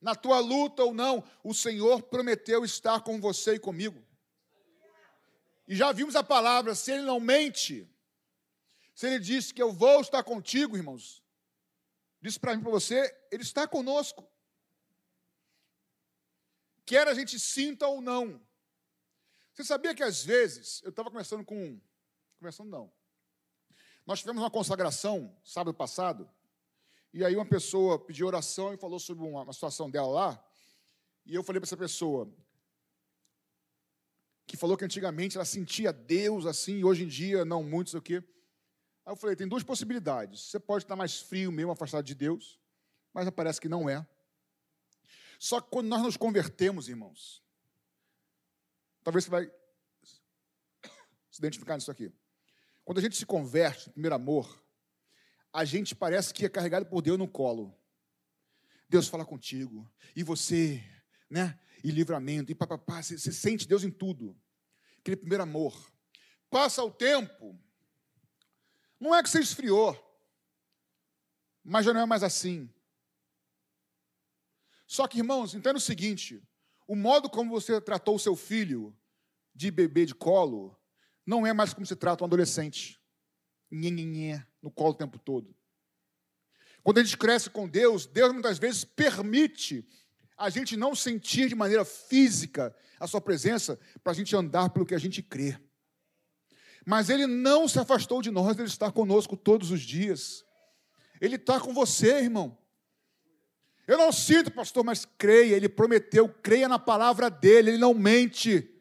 na 0.00 0.14
tua 0.14 0.38
luta 0.38 0.82
ou 0.82 0.94
não, 0.94 1.22
o 1.44 1.52
Senhor 1.52 2.02
prometeu 2.02 2.64
estar 2.64 3.00
com 3.00 3.20
você 3.20 3.54
e 3.54 3.60
comigo. 3.60 4.02
E 5.68 5.76
já 5.76 5.92
vimos 5.92 6.16
a 6.16 6.22
palavra, 6.22 6.74
se 6.74 6.90
ele 6.92 7.02
não 7.02 7.20
mente, 7.20 7.88
se 8.94 9.06
ele 9.06 9.18
disse 9.18 9.54
que 9.54 9.62
eu 9.62 9.72
vou 9.72 10.00
estar 10.00 10.22
contigo, 10.24 10.76
irmãos, 10.76 11.22
disse 12.20 12.40
para 12.40 12.56
mim, 12.56 12.62
para 12.62 12.70
você, 12.70 13.14
ele 13.30 13.42
está 13.42 13.68
conosco. 13.68 14.28
quer 16.84 17.06
a 17.06 17.14
gente 17.14 17.38
sinta 17.38 17.86
ou 17.86 18.00
não. 18.00 18.40
Você 19.52 19.62
sabia 19.62 19.94
que 19.94 20.02
às 20.02 20.24
vezes, 20.24 20.82
eu 20.82 20.90
estava 20.90 21.10
conversando 21.10 21.44
com. 21.44 21.80
Conversando 22.38 22.70
não. 22.70 22.92
Nós 24.06 24.20
tivemos 24.20 24.42
uma 24.42 24.50
consagração 24.50 25.36
sábado 25.44 25.74
passado, 25.74 26.28
e 27.12 27.24
aí 27.24 27.34
uma 27.34 27.46
pessoa 27.46 27.98
pediu 27.98 28.26
oração 28.26 28.72
e 28.72 28.76
falou 28.76 28.98
sobre 28.98 29.26
uma, 29.26 29.42
uma 29.42 29.52
situação 29.52 29.90
dela 29.90 30.08
lá, 30.08 30.44
e 31.26 31.34
eu 31.34 31.42
falei 31.42 31.60
para 31.60 31.66
essa 31.66 31.76
pessoa, 31.76 32.32
que 34.46 34.56
falou 34.56 34.76
que 34.76 34.84
antigamente 34.84 35.36
ela 35.36 35.44
sentia 35.44 35.92
Deus 35.92 36.46
assim, 36.46 36.78
e 36.78 36.84
hoje 36.84 37.04
em 37.04 37.08
dia 37.08 37.44
não 37.44 37.62
muito, 37.62 37.90
sei 37.90 37.98
o 37.98 38.02
quê. 38.02 38.16
Aí 39.06 39.12
eu 39.12 39.16
falei, 39.16 39.36
tem 39.36 39.46
duas 39.46 39.62
possibilidades. 39.62 40.50
Você 40.50 40.58
pode 40.58 40.84
estar 40.84 40.96
mais 40.96 41.20
frio 41.20 41.52
mesmo, 41.52 41.70
afastado 41.70 42.04
de 42.04 42.14
Deus, 42.14 42.60
mas 43.12 43.28
parece 43.30 43.60
que 43.60 43.68
não 43.68 43.88
é. 43.88 44.06
Só 45.38 45.60
que 45.60 45.70
quando 45.70 45.88
nós 45.88 46.02
nos 46.02 46.16
convertemos, 46.16 46.88
irmãos, 46.88 47.42
talvez 49.02 49.24
você 49.24 49.30
vai 49.30 49.50
se 51.30 51.38
identificar 51.38 51.76
nisso 51.76 51.90
aqui. 51.90 52.12
Quando 52.84 52.98
a 52.98 53.00
gente 53.00 53.16
se 53.16 53.24
converte, 53.24 53.88
primeiro 53.90 54.16
amor, 54.16 54.62
a 55.52 55.64
gente 55.64 55.94
parece 55.94 56.32
que 56.32 56.44
é 56.44 56.48
carregado 56.48 56.86
por 56.86 57.02
Deus 57.02 57.18
no 57.18 57.28
colo. 57.28 57.76
Deus 58.88 59.08
fala 59.08 59.24
contigo, 59.24 59.90
e 60.16 60.22
você, 60.22 60.82
né? 61.28 61.58
E 61.82 61.90
livramento, 61.90 62.50
e 62.50 62.54
papapá, 62.54 63.02
você, 63.02 63.16
você 63.16 63.32
sente 63.32 63.66
Deus 63.66 63.84
em 63.84 63.90
tudo. 63.90 64.36
Aquele 64.98 65.16
primeiro 65.16 65.44
amor. 65.44 65.90
Passa 66.50 66.82
o 66.82 66.90
tempo, 66.90 67.58
não 68.98 69.14
é 69.14 69.22
que 69.22 69.30
você 69.30 69.40
esfriou, 69.40 69.96
mas 71.64 71.86
já 71.86 71.94
não 71.94 72.00
é 72.00 72.06
mais 72.06 72.22
assim. 72.22 72.68
Só 74.86 75.06
que, 75.06 75.18
irmãos, 75.18 75.54
entenda 75.54 75.78
o 75.78 75.80
seguinte: 75.80 76.42
o 76.86 76.96
modo 76.96 77.30
como 77.30 77.50
você 77.50 77.80
tratou 77.80 78.16
o 78.16 78.18
seu 78.18 78.34
filho 78.34 78.96
de 79.54 79.70
bebê 79.70 80.04
de 80.04 80.14
colo 80.14 80.76
não 81.24 81.46
é 81.46 81.52
mais 81.52 81.72
como 81.72 81.86
se 81.86 81.94
trata 81.94 82.24
um 82.24 82.26
adolescente. 82.26 82.99
Nhenhenhé, 83.70 84.46
no 84.62 84.70
colo 84.70 84.90
o 84.90 84.94
tempo 84.94 85.18
todo. 85.18 85.54
Quando 86.82 86.98
a 86.98 87.02
gente 87.02 87.16
cresce 87.16 87.50
com 87.50 87.68
Deus, 87.68 88.06
Deus 88.06 88.32
muitas 88.32 88.58
vezes 88.58 88.84
permite 88.84 89.86
a 90.36 90.48
gente 90.48 90.76
não 90.76 90.94
sentir 90.94 91.48
de 91.48 91.54
maneira 91.54 91.84
física 91.84 92.74
a 92.98 93.06
sua 93.06 93.20
presença 93.20 93.78
para 94.02 94.12
a 94.12 94.14
gente 94.14 94.34
andar 94.34 94.70
pelo 94.70 94.86
que 94.86 94.94
a 94.94 94.98
gente 94.98 95.22
crê. 95.22 95.58
Mas 96.86 97.10
Ele 97.10 97.26
não 97.26 97.68
se 97.68 97.78
afastou 97.78 98.22
de 98.22 98.30
nós, 98.30 98.58
Ele 98.58 98.66
está 98.66 98.90
conosco 98.90 99.36
todos 99.36 99.70
os 99.70 99.82
dias. 99.82 100.44
Ele 101.20 101.36
está 101.36 101.60
com 101.60 101.74
você, 101.74 102.20
irmão. 102.20 102.56
Eu 103.86 103.98
não 103.98 104.12
sinto, 104.12 104.50
pastor, 104.52 104.84
mas 104.84 105.04
creia, 105.04 105.56
ele 105.56 105.68
prometeu, 105.68 106.28
creia 106.28 106.68
na 106.68 106.78
palavra 106.78 107.28
dele, 107.28 107.70
ele 107.70 107.78
não 107.78 107.92
mente. 107.92 108.72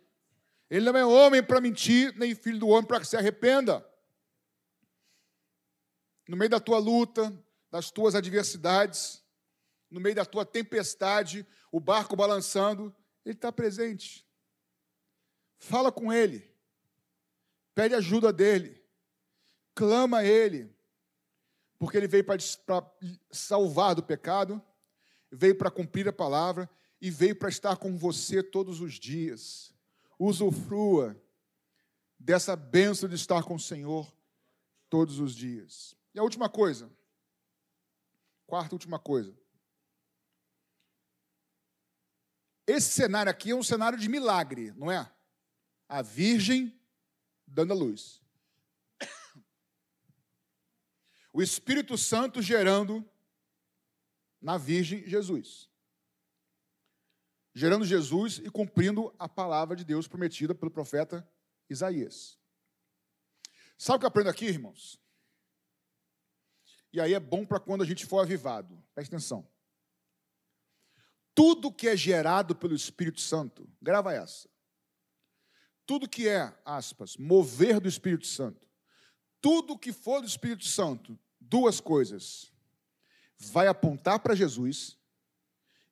Ele 0.70 0.86
não 0.86 0.96
é 0.96 1.04
homem 1.04 1.42
para 1.42 1.60
mentir, 1.60 2.14
nem 2.16 2.36
filho 2.36 2.60
do 2.60 2.68
homem 2.68 2.86
para 2.86 3.00
que 3.00 3.08
se 3.08 3.18
arrependa. 3.18 3.84
No 6.30 6.38
meio 6.38 6.52
da 6.52 6.60
tua 6.60 6.78
luta, 6.78 7.36
das 7.72 7.90
tuas 7.90 8.14
adversidades, 8.14 9.26
no 9.90 10.00
meio 10.00 10.14
da 10.14 10.24
tua 10.24 10.46
tempestade, 10.46 11.44
o 11.72 11.80
barco 11.80 12.16
balançando, 12.16 12.96
ele 13.26 13.34
está 13.34 13.52
presente. 13.52 14.30
Fala 15.58 15.92
com 15.92 16.14
ele, 16.14 16.48
pede 17.74 17.96
ajuda 17.96 18.32
dele, 18.32 18.80
clama 19.74 20.20
a 20.20 20.24
ele, 20.24 20.72
porque 21.80 21.98
ele 21.98 22.08
veio 22.08 22.24
para 22.24 22.38
salvar 23.32 23.96
do 23.96 24.04
pecado, 24.04 24.62
veio 25.32 25.58
para 25.58 25.72
cumprir 25.72 26.08
a 26.08 26.14
palavra 26.14 26.70
e 27.02 27.10
veio 27.10 27.36
para 27.36 27.50
estar 27.50 27.76
com 27.78 27.98
você 27.98 28.44
todos 28.44 28.82
os 28.82 29.00
dias. 29.00 29.74
Usufrua 30.20 31.20
dessa 32.20 32.56
benção 32.56 33.10
de 33.10 33.16
estar 33.16 33.42
com 33.42 33.56
o 33.56 33.60
Senhor 33.60 34.16
todos 34.92 35.20
os 35.20 35.34
dias. 35.34 35.98
E 36.14 36.20
a 36.20 36.24
última 36.24 36.50
coisa, 36.50 36.92
quarta 38.46 38.76
última 38.76 39.00
coisa. 39.00 39.38
Esse 42.66 42.92
cenário 42.92 43.32
aqui 43.32 43.52
é 43.52 43.56
um 43.56 43.64
cenário 43.64 43.98
de 43.98 44.08
milagre, 44.08 44.72
não 44.74 44.92
é? 44.92 45.12
A 45.88 46.02
Virgem 46.02 46.80
dando 47.48 47.74
a 47.74 47.76
luz. 47.76 48.22
O 51.32 51.44
Espírito 51.44 51.96
Santo 51.96 52.42
gerando 52.42 53.08
na 54.42 54.58
Virgem 54.58 55.08
Jesus. 55.08 55.70
Gerando 57.54 57.86
Jesus 57.86 58.40
e 58.40 58.50
cumprindo 58.50 59.14
a 59.20 59.30
palavra 59.30 59.76
de 59.76 59.86
Deus 59.86 60.08
prometida 60.08 60.56
pelo 60.56 60.72
profeta 60.72 61.28
Isaías. 61.70 62.40
Sabe 63.78 63.98
o 63.98 64.00
que 64.00 64.06
eu 64.06 64.10
aprendo 64.10 64.30
aqui, 64.30 64.46
irmãos? 64.46 65.00
E 66.92 67.00
aí 67.00 67.14
é 67.14 67.20
bom 67.20 67.46
para 67.46 67.60
quando 67.60 67.84
a 67.84 67.86
gente 67.86 68.06
for 68.06 68.20
avivado. 68.20 68.82
Presta 68.94 69.16
atenção. 69.16 69.48
Tudo 71.36 71.72
que 71.72 71.88
é 71.88 71.96
gerado 71.96 72.56
pelo 72.56 72.76
Espírito 72.76 73.22
Santo, 73.22 73.70
grava 73.82 74.14
essa. 74.14 74.50
Tudo 75.86 76.10
que 76.10 76.28
é, 76.28 76.54
aspas, 76.66 77.18
mover 77.18 77.80
do 77.80 77.88
Espírito 77.88 78.28
Santo, 78.28 78.68
tudo 79.42 79.78
que 79.78 79.94
for 79.94 80.22
do 80.22 80.28
Espírito 80.28 80.66
Santo, 80.66 81.18
duas 81.40 81.80
coisas 81.80 82.52
vai 83.38 83.68
apontar 83.68 84.20
para 84.20 84.36
Jesus 84.36 84.98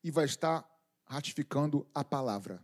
e 0.04 0.12
vai 0.12 0.26
estar 0.26 0.70
ratificando 1.06 1.90
a 1.94 2.04
palavra. 2.04 2.64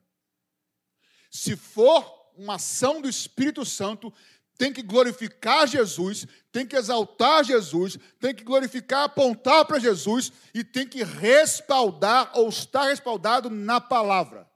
Se 1.32 1.56
for 1.56 2.32
uma 2.36 2.56
ação 2.56 3.02
do 3.02 3.08
Espírito 3.08 3.66
Santo, 3.66 4.14
tem 4.64 4.72
que 4.72 4.82
glorificar 4.82 5.68
Jesus, 5.68 6.26
tem 6.50 6.66
que 6.66 6.78
exaltar 6.78 7.44
Jesus, 7.44 7.98
tem 8.18 8.34
que 8.34 8.46
glorificar, 8.46 9.04
apontar 9.04 9.66
para 9.66 9.78
Jesus 9.78 10.32
e 10.54 10.64
tem 10.64 10.88
que 10.88 11.04
respaldar 11.04 12.32
ou 12.34 12.48
estar 12.48 12.86
respaldado 12.86 13.50
na 13.50 13.82
palavra. 13.82 14.50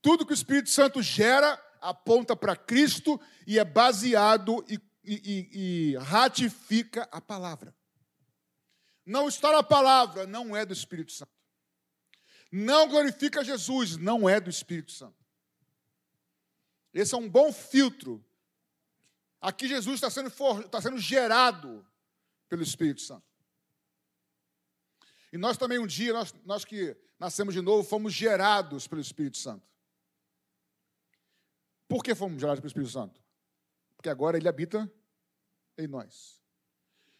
Tudo 0.00 0.26
que 0.26 0.32
o 0.32 0.34
Espírito 0.34 0.70
Santo 0.70 1.00
gera 1.00 1.56
aponta 1.80 2.34
para 2.34 2.56
Cristo 2.56 3.20
e 3.46 3.60
é 3.60 3.64
baseado 3.64 4.64
e, 4.68 4.80
e, 5.04 5.92
e, 5.92 5.96
ratifica 5.98 7.08
a 7.12 7.20
palavra. 7.20 7.72
Não 9.06 9.28
está 9.28 9.52
na 9.52 9.62
palavra, 9.62 10.26
não 10.26 10.56
é 10.56 10.66
do 10.66 10.72
Espírito 10.72 11.12
Santo. 11.12 11.30
Não 12.50 12.88
glorifica 12.88 13.44
Jesus, 13.44 13.96
não 13.96 14.28
é 14.28 14.40
do 14.40 14.50
Espírito 14.50 14.90
Santo. 14.90 15.24
Esse 16.92 17.14
é 17.14 17.18
um 17.18 17.28
bom 17.28 17.52
filtro. 17.52 18.20
Aqui 19.42 19.66
Jesus 19.66 19.96
está 19.96 20.08
sendo, 20.08 20.30
for, 20.30 20.60
está 20.60 20.80
sendo 20.80 20.98
gerado 20.98 21.84
pelo 22.48 22.62
Espírito 22.62 23.00
Santo. 23.00 23.26
E 25.32 25.36
nós 25.36 25.56
também, 25.56 25.80
um 25.80 25.86
dia, 25.86 26.12
nós, 26.12 26.32
nós 26.44 26.64
que 26.64 26.96
nascemos 27.18 27.52
de 27.52 27.60
novo, 27.60 27.82
fomos 27.82 28.12
gerados 28.12 28.86
pelo 28.86 29.00
Espírito 29.00 29.38
Santo. 29.38 29.66
Por 31.88 32.04
que 32.04 32.14
fomos 32.14 32.40
gerados 32.40 32.60
pelo 32.60 32.68
Espírito 32.68 32.92
Santo? 32.92 33.20
Porque 33.96 34.08
agora 34.08 34.36
ele 34.36 34.48
habita 34.48 34.90
em 35.76 35.88
nós. 35.88 36.40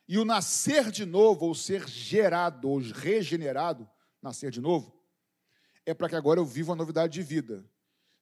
E 0.06 0.16
o 0.16 0.24
nascer 0.24 0.92
de 0.92 1.04
novo, 1.04 1.46
ou 1.46 1.54
ser 1.56 1.88
gerado, 1.88 2.68
ou 2.68 2.78
regenerado, 2.78 3.90
nascer 4.20 4.52
de 4.52 4.60
novo, 4.60 4.96
é 5.84 5.92
para 5.92 6.08
que 6.08 6.14
agora 6.14 6.38
eu 6.38 6.44
viva 6.44 6.70
uma 6.70 6.76
novidade 6.76 7.14
de 7.14 7.22
vida. 7.22 7.68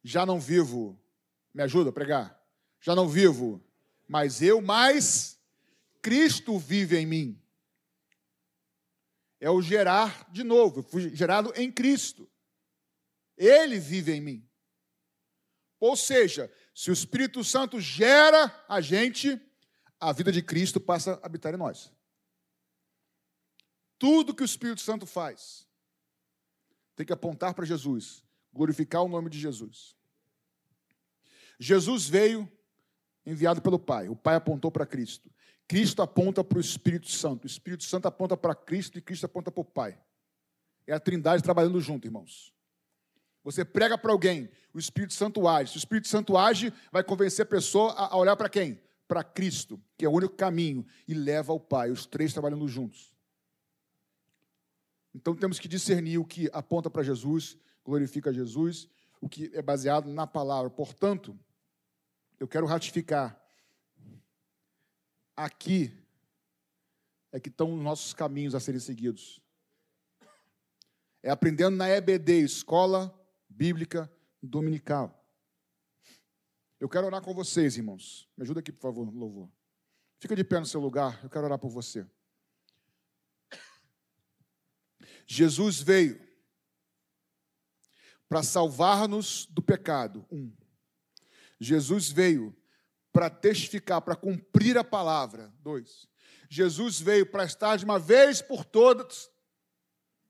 Já 0.03 0.25
não 0.25 0.41
vivo, 0.41 0.99
me 1.53 1.63
ajuda 1.63 1.91
a 1.91 1.93
pregar? 1.93 2.41
Já 2.81 2.95
não 2.95 3.07
vivo, 3.07 3.63
mas 4.11 4.43
eu, 4.43 4.61
mas 4.61 5.41
Cristo 6.03 6.59
vive 6.59 6.97
em 6.99 7.07
mim. 7.07 7.41
É 9.39 9.49
o 9.49 9.63
gerar 9.63 10.29
de 10.33 10.43
novo, 10.43 10.81
eu 10.81 10.83
fui 10.83 11.15
gerado 11.15 11.53
em 11.55 11.71
Cristo. 11.71 12.29
Ele 13.37 13.79
vive 13.79 14.11
em 14.11 14.21
mim. 14.21 14.51
Ou 15.79 15.97
seja, 15.97 16.53
se 16.75 16.91
o 16.91 16.93
Espírito 16.93 17.45
Santo 17.45 17.81
gera 17.81 18.53
a 18.69 18.81
gente, 18.81 19.41
a 20.01 20.13
vida 20.13 20.33
de 20.33 20.43
Cristo 20.43 20.81
passa 20.81 21.13
a 21.23 21.27
habitar 21.27 21.55
em 21.55 21.59
nós. 21.59 21.93
Tudo 23.97 24.35
que 24.35 24.43
o 24.43 24.45
Espírito 24.45 24.81
Santo 24.81 25.07
faz 25.07 25.69
tem 26.97 27.07
que 27.07 27.13
apontar 27.13 27.55
para 27.55 27.65
Jesus, 27.65 28.25
glorificar 28.53 29.05
o 29.05 29.09
nome 29.09 29.31
de 29.31 29.39
Jesus. 29.39 29.95
Jesus 31.61 32.09
veio 32.09 32.51
enviado 33.31 33.63
pelo 33.63 33.79
Pai, 33.79 34.09
o 34.09 34.17
Pai 34.17 34.35
apontou 34.35 34.71
para 34.71 34.87
Cristo. 34.87 35.31
Cristo 35.69 36.03
aponta 36.03 36.43
para 36.43 36.59
o 36.59 36.61
Espírito 36.61 37.11
Santo, 37.11 37.45
o 37.45 37.47
Espírito 37.47 37.85
Santo 37.85 38.07
aponta 38.09 38.37
para 38.37 38.55
Cristo 38.55 38.99
e 38.99 39.03
Cristo 39.03 39.27
aponta 39.27 39.51
para 39.51 39.61
o 39.61 39.65
Pai. 39.65 39.99
É 40.87 40.93
a 40.93 41.01
Trindade 41.01 41.43
trabalhando 41.43 41.81
junto, 41.81 42.07
irmãos. 42.07 42.53
Você 43.45 43.65
prega 43.65 43.97
para 43.97 44.13
alguém, 44.13 44.51
o 44.75 44.79
Espírito 44.79 45.15
Santo 45.15 45.47
age. 45.47 45.71
Se 45.71 45.77
o 45.77 45.79
Espírito 45.79 46.09
Santo 46.09 46.37
age, 46.37 46.73
vai 46.91 47.05
convencer 47.05 47.45
a 47.45 47.49
pessoa 47.49 47.93
a 47.93 48.17
olhar 48.17 48.37
para 48.37 48.49
quem? 48.49 48.81
para 49.11 49.25
Cristo, 49.25 49.83
que 49.99 50.05
é 50.05 50.09
o 50.09 50.13
único 50.13 50.37
caminho, 50.37 50.87
e 51.09 51.15
leva 51.15 51.51
ao 51.51 51.59
Pai, 51.59 51.91
os 51.91 52.07
três 52.07 52.33
trabalhando 52.33 52.69
juntos. 52.69 53.13
Então 55.13 55.35
temos 55.35 55.59
que 55.59 55.67
discernir 55.67 56.17
o 56.19 56.25
que 56.25 56.49
aponta 56.53 56.89
para 56.89 57.03
Jesus 57.03 57.59
glorifica 57.85 58.33
Jesus, 58.33 58.89
o 59.21 59.29
que 59.29 59.51
é 59.53 59.61
baseado 59.61 60.09
na 60.09 60.27
palavra. 60.27 60.71
Portanto, 60.71 61.37
eu 62.41 62.49
quero 62.49 62.67
ratificar. 62.67 63.39
Aqui 65.37 65.95
é 67.31 67.39
que 67.39 67.51
estão 67.51 67.75
os 67.75 67.83
nossos 67.83 68.15
caminhos 68.15 68.55
a 68.55 68.61
serem 68.61 68.81
seguidos. 68.81 69.41
É 71.23 71.31
aprendendo 71.31 71.77
na 71.77 71.89
EBD, 71.89 72.41
Escola 72.41 73.15
Bíblica 73.47 74.11
Dominical. 74.43 75.23
Eu 76.81 76.89
quero 76.89 77.07
orar 77.07 77.21
com 77.21 77.35
vocês, 77.35 77.77
irmãos. 77.77 78.27
Me 78.35 78.43
ajuda 78.43 78.61
aqui, 78.61 78.73
por 78.73 78.81
favor, 78.81 79.15
louvor. 79.15 79.51
Fica 80.19 80.35
de 80.35 80.43
pé 80.43 80.59
no 80.59 80.67
seu 80.67 80.81
lugar, 80.81 81.23
eu 81.23 81.29
quero 81.29 81.45
orar 81.45 81.59
por 81.59 81.69
você. 81.69 82.07
Jesus 85.27 85.81
veio 85.81 86.21
para 88.29 88.43
salvar-nos 88.43 89.45
do 89.47 89.63
pecado. 89.63 90.27
Um. 90.31 90.60
Jesus 91.61 92.11
veio 92.11 92.57
para 93.13 93.29
testificar, 93.29 94.01
para 94.01 94.17
cumprir 94.17 94.79
a 94.79 94.85
palavra. 94.85 95.53
Dois. 95.61 96.09
Jesus 96.49 97.01
veio 97.01 97.27
para 97.27 97.45
estar 97.45 97.77
de 97.77 97.85
uma 97.85 97.99
vez 97.99 98.41
por 98.41 98.65
todas 98.65 99.31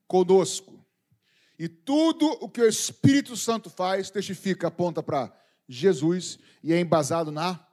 conosco. 0.07 0.85
E 1.57 1.69
tudo 1.69 2.27
o 2.41 2.49
que 2.49 2.61
o 2.61 2.67
Espírito 2.67 3.37
Santo 3.37 3.69
faz 3.69 4.09
testifica, 4.09 4.67
aponta 4.67 5.01
para 5.01 5.31
Jesus 5.67 6.37
e 6.61 6.73
é 6.73 6.79
embasado 6.79 7.31
na 7.31 7.65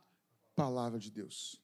palavra 0.55 0.99
de 0.99 1.11
Deus. 1.11 1.61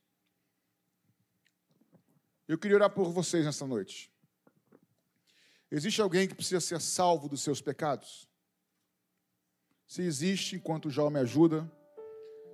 Eu 2.48 2.58
queria 2.58 2.76
orar 2.76 2.90
por 2.90 3.10
vocês 3.10 3.44
nessa 3.44 3.66
noite. 3.66 4.10
Existe 5.70 6.00
alguém 6.00 6.28
que 6.28 6.34
precisa 6.34 6.60
ser 6.60 6.80
salvo 6.80 7.28
dos 7.28 7.42
seus 7.42 7.60
pecados? 7.60 8.28
Se 9.86 10.02
existe, 10.02 10.56
enquanto 10.56 10.86
o 10.86 10.90
Jó 10.90 11.08
me 11.08 11.20
ajuda, 11.20 11.70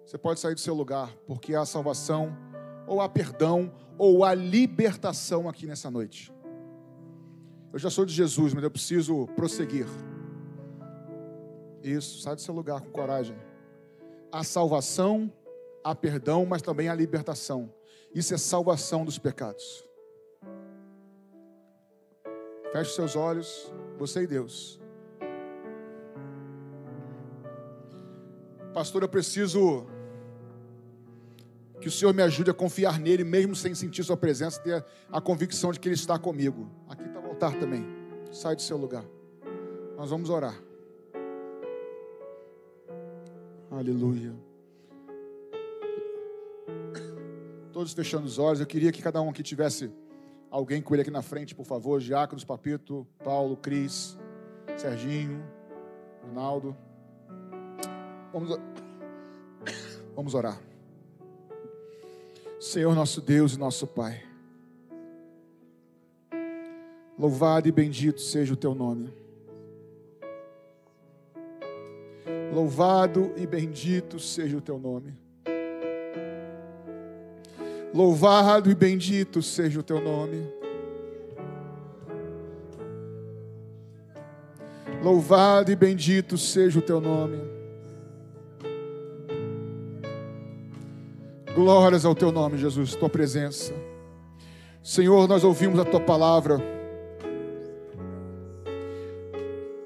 você 0.05 0.19
pode 0.19 0.41
sair 0.41 0.55
do 0.55 0.61
seu 0.61 0.75
lugar, 0.75 1.15
porque 1.27 1.55
há 1.55 1.65
salvação, 1.65 2.37
ou 2.87 3.01
há 3.01 3.09
perdão, 3.09 3.73
ou 3.97 4.25
há 4.25 4.35
libertação 4.35 5.49
aqui 5.49 5.67
nessa 5.67 5.91
noite. 5.91 6.33
Eu 7.73 7.79
já 7.79 7.89
sou 7.89 8.05
de 8.05 8.13
Jesus, 8.13 8.53
mas 8.53 8.65
eu 8.65 8.71
preciso 8.71 9.27
prosseguir. 9.37 9.87
Isso, 11.83 12.21
sai 12.21 12.35
do 12.35 12.41
seu 12.41 12.53
lugar 12.53 12.81
com 12.81 12.91
coragem. 12.91 13.37
Há 14.33 14.43
salvação, 14.43 15.33
há 15.85 15.95
perdão, 15.95 16.45
mas 16.45 16.63
também 16.63 16.89
há 16.89 16.95
libertação. 16.95 17.73
Isso 18.15 18.35
é 18.35 18.39
salvação 18.39 19.05
dos 19.05 19.19
pecados. 19.19 19.85
Feche 22.73 22.95
seus 22.95 23.17
olhos, 23.17 23.73
você 23.99 24.23
e 24.23 24.27
Deus. 24.27 24.80
Pastor, 28.73 29.03
eu 29.03 29.09
preciso 29.09 29.87
que 31.81 31.89
o 31.89 31.91
Senhor 31.91 32.15
me 32.15 32.23
ajude 32.23 32.51
a 32.51 32.55
confiar 32.55 33.01
nele, 33.01 33.25
mesmo 33.25 33.57
sem 33.57 33.75
sentir 33.75 34.05
Sua 34.05 34.17
presença, 34.17 34.61
ter 34.61 34.85
a 35.11 35.21
convicção 35.21 35.73
de 35.73 35.81
que 35.81 35.89
Ele 35.89 35.95
está 35.95 36.19
comigo. 36.19 36.71
Aqui 36.89 37.05
está 37.05 37.19
o 37.19 37.27
altar 37.27 37.59
também. 37.59 37.85
Sai 38.31 38.55
do 38.55 38.63
seu 38.63 38.77
lugar. 38.77 39.05
Nós 39.97 40.11
vamos 40.11 40.31
orar. 40.31 40.55
Aleluia. 43.71 44.35
Todos 47.73 47.93
fechando 47.93 48.27
os 48.27 48.39
olhos. 48.39 48.61
Eu 48.61 48.67
queria 48.67 48.93
que 48.93 49.03
cada 49.03 49.21
um 49.21 49.31
aqui 49.31 49.43
tivesse 49.43 49.91
alguém 50.51 50.83
com 50.83 50.95
ele 50.95 51.03
aqui 51.03 51.11
na 51.11 51.23
frente, 51.23 51.55
por 51.55 51.65
favor. 51.65 52.01
Diáconos, 52.01 52.45
Papito, 52.45 53.07
Paulo, 53.25 53.57
Cris, 53.57 54.17
Serginho, 54.77 55.43
Ronaldo. 56.23 56.77
Vamos, 58.33 58.61
vamos 60.15 60.35
orar. 60.35 60.61
Senhor 62.61 62.95
nosso 62.95 63.21
Deus 63.21 63.55
e 63.55 63.59
nosso 63.59 63.87
Pai. 63.87 64.23
Louvado 67.19 67.69
e 67.69 67.73
bendito 67.73 68.21
seja 68.21 68.55
o 68.55 68.57
teu 68.57 68.75
nome. 68.75 69.13
Louvado 72.53 73.33
e 73.37 73.47
bendito 73.47 74.19
seja 74.19 74.57
o 74.57 74.61
teu 74.61 74.79
nome. 74.79 75.15
Louvado 77.93 78.71
e 78.71 78.75
bendito 78.75 79.43
seja 79.43 79.81
o 79.81 79.83
teu 79.83 80.01
nome. 80.01 80.47
Louvado 85.03 85.73
e 85.73 85.77
bendito 85.77 86.39
seja 86.39 86.79
o 86.79 86.83
teu 86.83 87.01
nome. 87.01 87.60
Glórias 91.55 92.05
ao 92.05 92.15
teu 92.15 92.31
nome, 92.31 92.57
Jesus, 92.57 92.95
tua 92.95 93.09
presença. 93.09 93.75
Senhor, 94.83 95.27
nós 95.27 95.43
ouvimos 95.43 95.81
a 95.81 95.85
tua 95.85 96.01
palavra. 96.01 96.59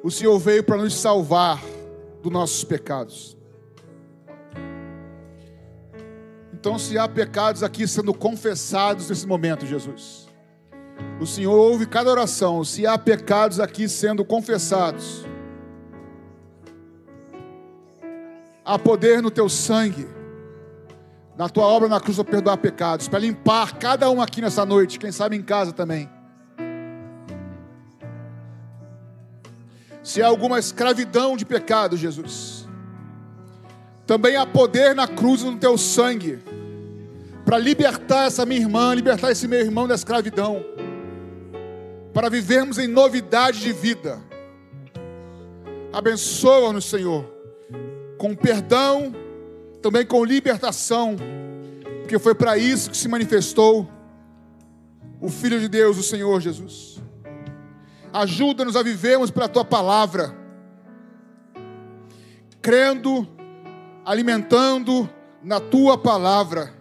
O 0.03 0.11
Senhor 0.11 0.39
veio 0.39 0.63
para 0.63 0.77
nos 0.77 0.95
salvar 0.95 1.63
dos 2.23 2.31
nossos 2.31 2.65
pecados. 2.65 3.35
Então, 6.53 6.79
se 6.79 6.99
há 6.99 7.09
pecados 7.09 7.63
aqui 7.63 7.89
sendo 7.89 8.13
confessados 8.13 9.09
nesse 9.09 9.27
momento, 9.27 9.65
Jesus, 9.65 10.29
o 11.19 11.27
Senhor 11.27 11.55
ouve 11.55 11.87
cada 11.87 12.11
oração. 12.11 12.63
Se 12.63 12.87
há 12.87 12.99
pecados 12.99 13.59
aqui 13.59 13.89
sendo 13.89 14.23
confessados, 14.23 15.25
há 18.63 18.79
poder 18.79 19.23
no 19.23 19.31
teu 19.31 19.49
sangue, 19.49 20.07
na 21.37 21.49
tua 21.49 21.65
obra 21.65 21.89
na 21.89 22.01
cruz 22.01 22.17
para 22.17 22.25
perdoar 22.25 22.57
pecados, 22.59 23.09
para 23.09 23.19
limpar 23.19 23.79
cada 23.79 24.09
um 24.11 24.23
aqui 24.23 24.41
nessa 24.41 24.65
noite, 24.65 24.99
quem 24.99 25.11
sabe 25.11 25.37
em 25.37 25.43
casa 25.43 25.73
também. 25.73 26.09
Se 30.03 30.23
há 30.23 30.27
alguma 30.27 30.59
escravidão 30.59 31.37
de 31.37 31.45
pecado, 31.45 31.97
Jesus, 31.97 32.69
também 34.07 34.37
há 34.37 34.47
poder 34.47 34.95
na 34.95 35.09
cruz 35.09 35.43
no 35.43 35.57
teu 35.57 35.79
sangue 35.79 36.39
para 37.45 37.59
libertar 37.59 38.27
essa 38.27 38.47
minha 38.47 38.61
irmã, 38.61 38.95
libertar 38.95 39.31
esse 39.31 39.49
meu 39.49 39.61
irmão 39.61 39.89
da 39.89 39.95
escravidão, 39.95 40.65
para 42.13 42.29
vivermos 42.29 42.79
em 42.79 42.87
novidade 42.87 43.61
de 43.61 43.73
vida. 43.73 44.21
Abençoa-nos, 45.93 46.85
Senhor, 46.85 47.25
com 48.19 48.35
perdão, 48.35 49.15
também 49.85 50.07
com 50.07 50.25
libertação, 50.25 51.15
porque 52.01 52.19
foi 52.19 52.35
para 52.35 52.57
isso 52.57 52.91
que 52.91 52.97
se 52.97 53.07
manifestou 53.07 53.87
o 55.21 55.29
Filho 55.29 55.61
de 55.61 55.69
Deus, 55.69 55.99
o 55.99 56.03
Senhor 56.03 56.41
Jesus. 56.41 57.03
Ajuda-nos 58.11 58.77
a 58.77 58.83
vivermos 58.83 59.31
pela 59.31 59.47
tua 59.47 59.63
palavra, 59.63 60.35
crendo, 62.63 63.29
alimentando 64.07 65.07
na 65.43 65.61
tua 65.61 65.99
palavra 65.99 66.73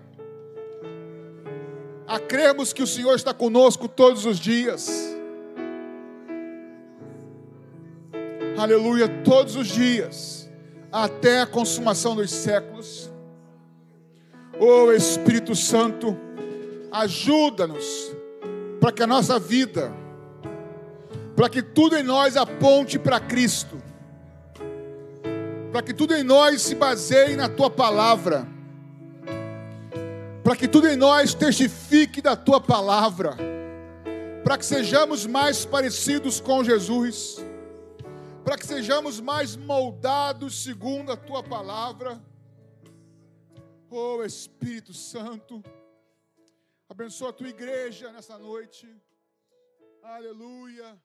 a 2.07 2.17
crermos 2.19 2.71
que 2.71 2.83
o 2.83 2.87
Senhor 2.87 3.15
está 3.15 3.33
conosco 3.33 3.89
todos 3.89 4.25
os 4.25 4.39
dias. 4.39 5.13
Aleluia, 8.57 9.09
todos 9.25 9.57
os 9.57 9.67
dias, 9.67 10.42
até 10.93 11.41
a 11.41 11.47
consumação 11.47 12.15
dos 12.15 12.31
séculos. 12.31 13.11
Oh 14.59 14.91
Espírito 14.91 15.55
Santo, 15.55 16.15
ajuda-nos 16.91 18.15
para 18.79 18.91
que 18.91 19.01
a 19.01 19.07
nossa 19.07 19.39
vida, 19.39 19.91
para 21.35 21.49
que 21.49 21.61
tudo 21.61 21.97
em 21.97 22.03
nós 22.03 22.37
aponte 22.37 22.99
para 22.99 23.19
Cristo, 23.19 23.81
para 25.71 25.81
que 25.81 25.93
tudo 25.93 26.13
em 26.15 26.23
nós 26.23 26.61
se 26.61 26.75
baseie 26.75 27.35
na 27.35 27.49
tua 27.49 27.69
palavra 27.69 28.47
para 30.43 30.57
que 30.57 30.67
tudo 30.67 30.87
em 30.89 30.97
nós 30.97 31.33
testifique 31.33 32.21
da 32.21 32.35
tua 32.35 32.59
palavra, 32.59 33.37
para 34.43 34.57
que 34.57 34.65
sejamos 34.65 35.25
mais 35.25 35.63
parecidos 35.63 36.41
com 36.41 36.63
Jesus, 36.63 37.43
para 38.43 38.57
que 38.57 38.67
sejamos 38.67 39.19
mais 39.21 39.55
moldados 39.55 40.63
segundo 40.63 41.11
a 41.11 41.17
tua 41.17 41.41
palavra. 41.41 42.21
Oh 43.89 44.23
Espírito 44.23 44.93
Santo, 44.93 45.63
abençoa 46.89 47.29
a 47.29 47.33
tua 47.33 47.47
igreja 47.47 48.11
nessa 48.11 48.37
noite. 48.37 48.87
Aleluia. 50.01 50.99